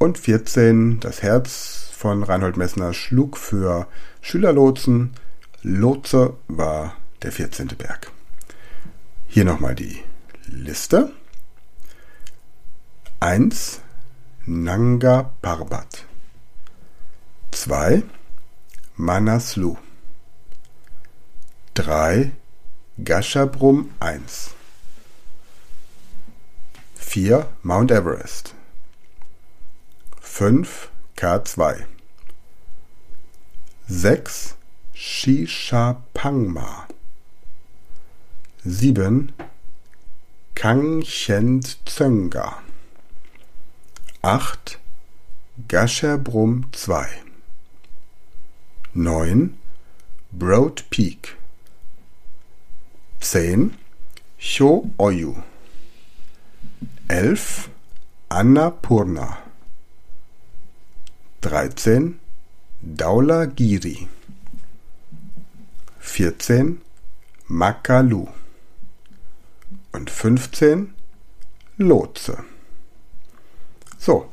Und 0.03 0.17
14, 0.17 0.99
das 0.99 1.21
Herz 1.21 1.87
von 1.93 2.23
Reinhold 2.23 2.57
Messner 2.57 2.93
schlug 2.93 3.37
für 3.37 3.87
Schülerlotsen. 4.19 5.13
Lotse 5.61 6.35
war 6.49 6.97
der 7.21 7.31
14. 7.31 7.69
Berg. 7.77 8.11
Hier 9.29 9.45
nochmal 9.45 9.75
die 9.75 10.03
Liste. 10.47 11.13
1. 13.21 13.79
Nanga 14.45 15.31
Parbat. 15.41 16.03
2. 17.51 18.03
Manaslu. 18.97 19.77
3. 21.75 22.33
Gashabrum 23.01 23.91
1. 24.01 24.51
4. 26.95 27.47
Mount 27.61 27.89
Everest. 27.89 28.53
5 30.35 30.89
K2 31.15 31.85
6 33.87 34.55
Shishapangma 34.95 36.87
7 38.65 39.31
Kangchent 40.55 41.77
Zönga 41.85 42.63
8 44.23 44.79
Gasherbrum 45.67 46.65
2 46.71 47.05
9 48.95 49.55
Broad 50.31 50.83
Peak. 50.89 51.37
10 53.19 53.77
Cho 54.39 54.89
Oyu. 54.97 55.43
11 57.07 57.69
Annapurna 58.29 59.42
13 61.43 62.19
Daulagiri 62.81 64.07
14 65.99 66.79
Makalu 67.49 68.27
und 69.91 70.09
15 70.09 70.93
Lotse. 71.75 72.37
So, 73.97 74.29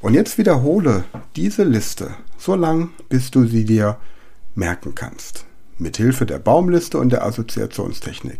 und 0.00 0.14
jetzt 0.14 0.38
wiederhole 0.38 1.02
diese 1.34 1.64
Liste 1.64 2.14
so 2.38 2.54
lang, 2.54 2.90
bis 3.08 3.32
du 3.32 3.44
sie 3.44 3.64
dir 3.64 3.98
merken 4.54 4.94
kannst. 4.94 5.46
Mithilfe 5.78 6.26
der 6.26 6.38
Baumliste 6.38 6.96
und 6.96 7.10
der 7.10 7.24
Assoziationstechnik. 7.24 8.38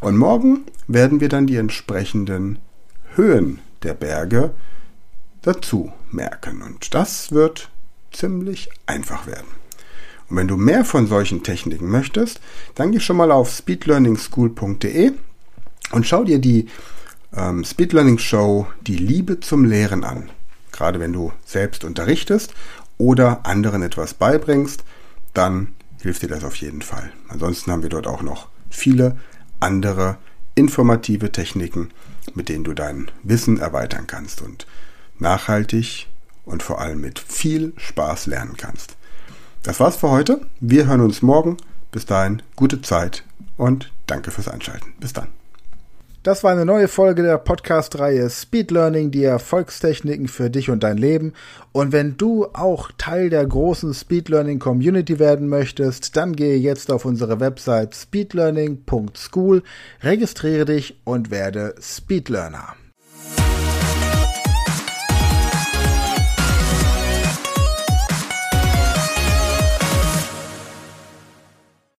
Und 0.00 0.18
morgen 0.18 0.66
werden 0.88 1.20
wir 1.20 1.30
dann 1.30 1.46
die 1.46 1.56
entsprechenden 1.56 2.58
Höhen 3.14 3.60
der 3.82 3.94
Berge 3.94 4.52
dazu 5.42 5.92
merken. 6.10 6.62
Und 6.62 6.94
das 6.94 7.32
wird 7.32 7.70
ziemlich 8.12 8.70
einfach 8.86 9.26
werden. 9.26 9.46
Und 10.28 10.36
wenn 10.36 10.48
du 10.48 10.56
mehr 10.56 10.84
von 10.84 11.06
solchen 11.06 11.42
Techniken 11.42 11.90
möchtest, 11.90 12.40
dann 12.74 12.92
geh 12.92 13.00
schon 13.00 13.16
mal 13.16 13.30
auf 13.30 13.50
speedlearningschool.de 13.50 15.12
und 15.92 16.06
schau 16.06 16.24
dir 16.24 16.38
die 16.38 16.68
ähm, 17.36 17.64
Speed 17.64 18.20
Show 18.20 18.66
Die 18.82 18.96
Liebe 18.96 19.40
zum 19.40 19.64
Lehren 19.64 20.04
an. 20.04 20.30
Gerade 20.70 21.00
wenn 21.00 21.12
du 21.12 21.32
selbst 21.44 21.84
unterrichtest 21.84 22.54
oder 22.98 23.44
anderen 23.44 23.82
etwas 23.82 24.14
beibringst, 24.14 24.84
dann 25.34 25.68
hilft 26.00 26.22
dir 26.22 26.28
das 26.28 26.44
auf 26.44 26.56
jeden 26.56 26.82
Fall. 26.82 27.12
Ansonsten 27.28 27.70
haben 27.70 27.82
wir 27.82 27.90
dort 27.90 28.06
auch 28.06 28.22
noch 28.22 28.48
viele 28.70 29.18
andere 29.60 30.16
informative 30.54 31.30
Techniken, 31.30 31.90
mit 32.34 32.48
denen 32.48 32.64
du 32.64 32.74
dein 32.74 33.10
Wissen 33.22 33.58
erweitern 33.58 34.06
kannst 34.06 34.42
und 34.42 34.66
nachhaltig 35.22 36.08
und 36.44 36.62
vor 36.62 36.80
allem 36.80 37.00
mit 37.00 37.18
viel 37.18 37.72
Spaß 37.78 38.26
lernen 38.26 38.56
kannst. 38.58 38.96
Das 39.62 39.80
war's 39.80 39.96
für 39.96 40.10
heute. 40.10 40.42
Wir 40.60 40.86
hören 40.86 41.00
uns 41.00 41.22
morgen. 41.22 41.56
Bis 41.90 42.04
dahin, 42.04 42.42
gute 42.56 42.82
Zeit 42.82 43.24
und 43.56 43.92
danke 44.06 44.30
fürs 44.30 44.48
Einschalten. 44.48 44.92
Bis 44.98 45.12
dann. 45.12 45.28
Das 46.22 46.44
war 46.44 46.52
eine 46.52 46.64
neue 46.64 46.86
Folge 46.86 47.24
der 47.24 47.36
Podcast-Reihe 47.36 48.30
Speed 48.30 48.70
Learning, 48.70 49.10
die 49.10 49.24
Erfolgstechniken 49.24 50.28
für 50.28 50.50
dich 50.50 50.70
und 50.70 50.84
dein 50.84 50.96
Leben. 50.96 51.32
Und 51.72 51.90
wenn 51.90 52.16
du 52.16 52.46
auch 52.52 52.92
Teil 52.96 53.28
der 53.28 53.44
großen 53.44 53.92
Speed 53.92 54.28
Learning 54.28 54.60
Community 54.60 55.18
werden 55.18 55.48
möchtest, 55.48 56.16
dann 56.16 56.36
gehe 56.36 56.56
jetzt 56.56 56.92
auf 56.92 57.04
unsere 57.04 57.40
Website 57.40 57.96
speedlearning.school, 57.96 59.64
registriere 60.02 60.64
dich 60.64 61.00
und 61.02 61.32
werde 61.32 61.74
Speed 61.80 62.28
Learner. 62.28 62.76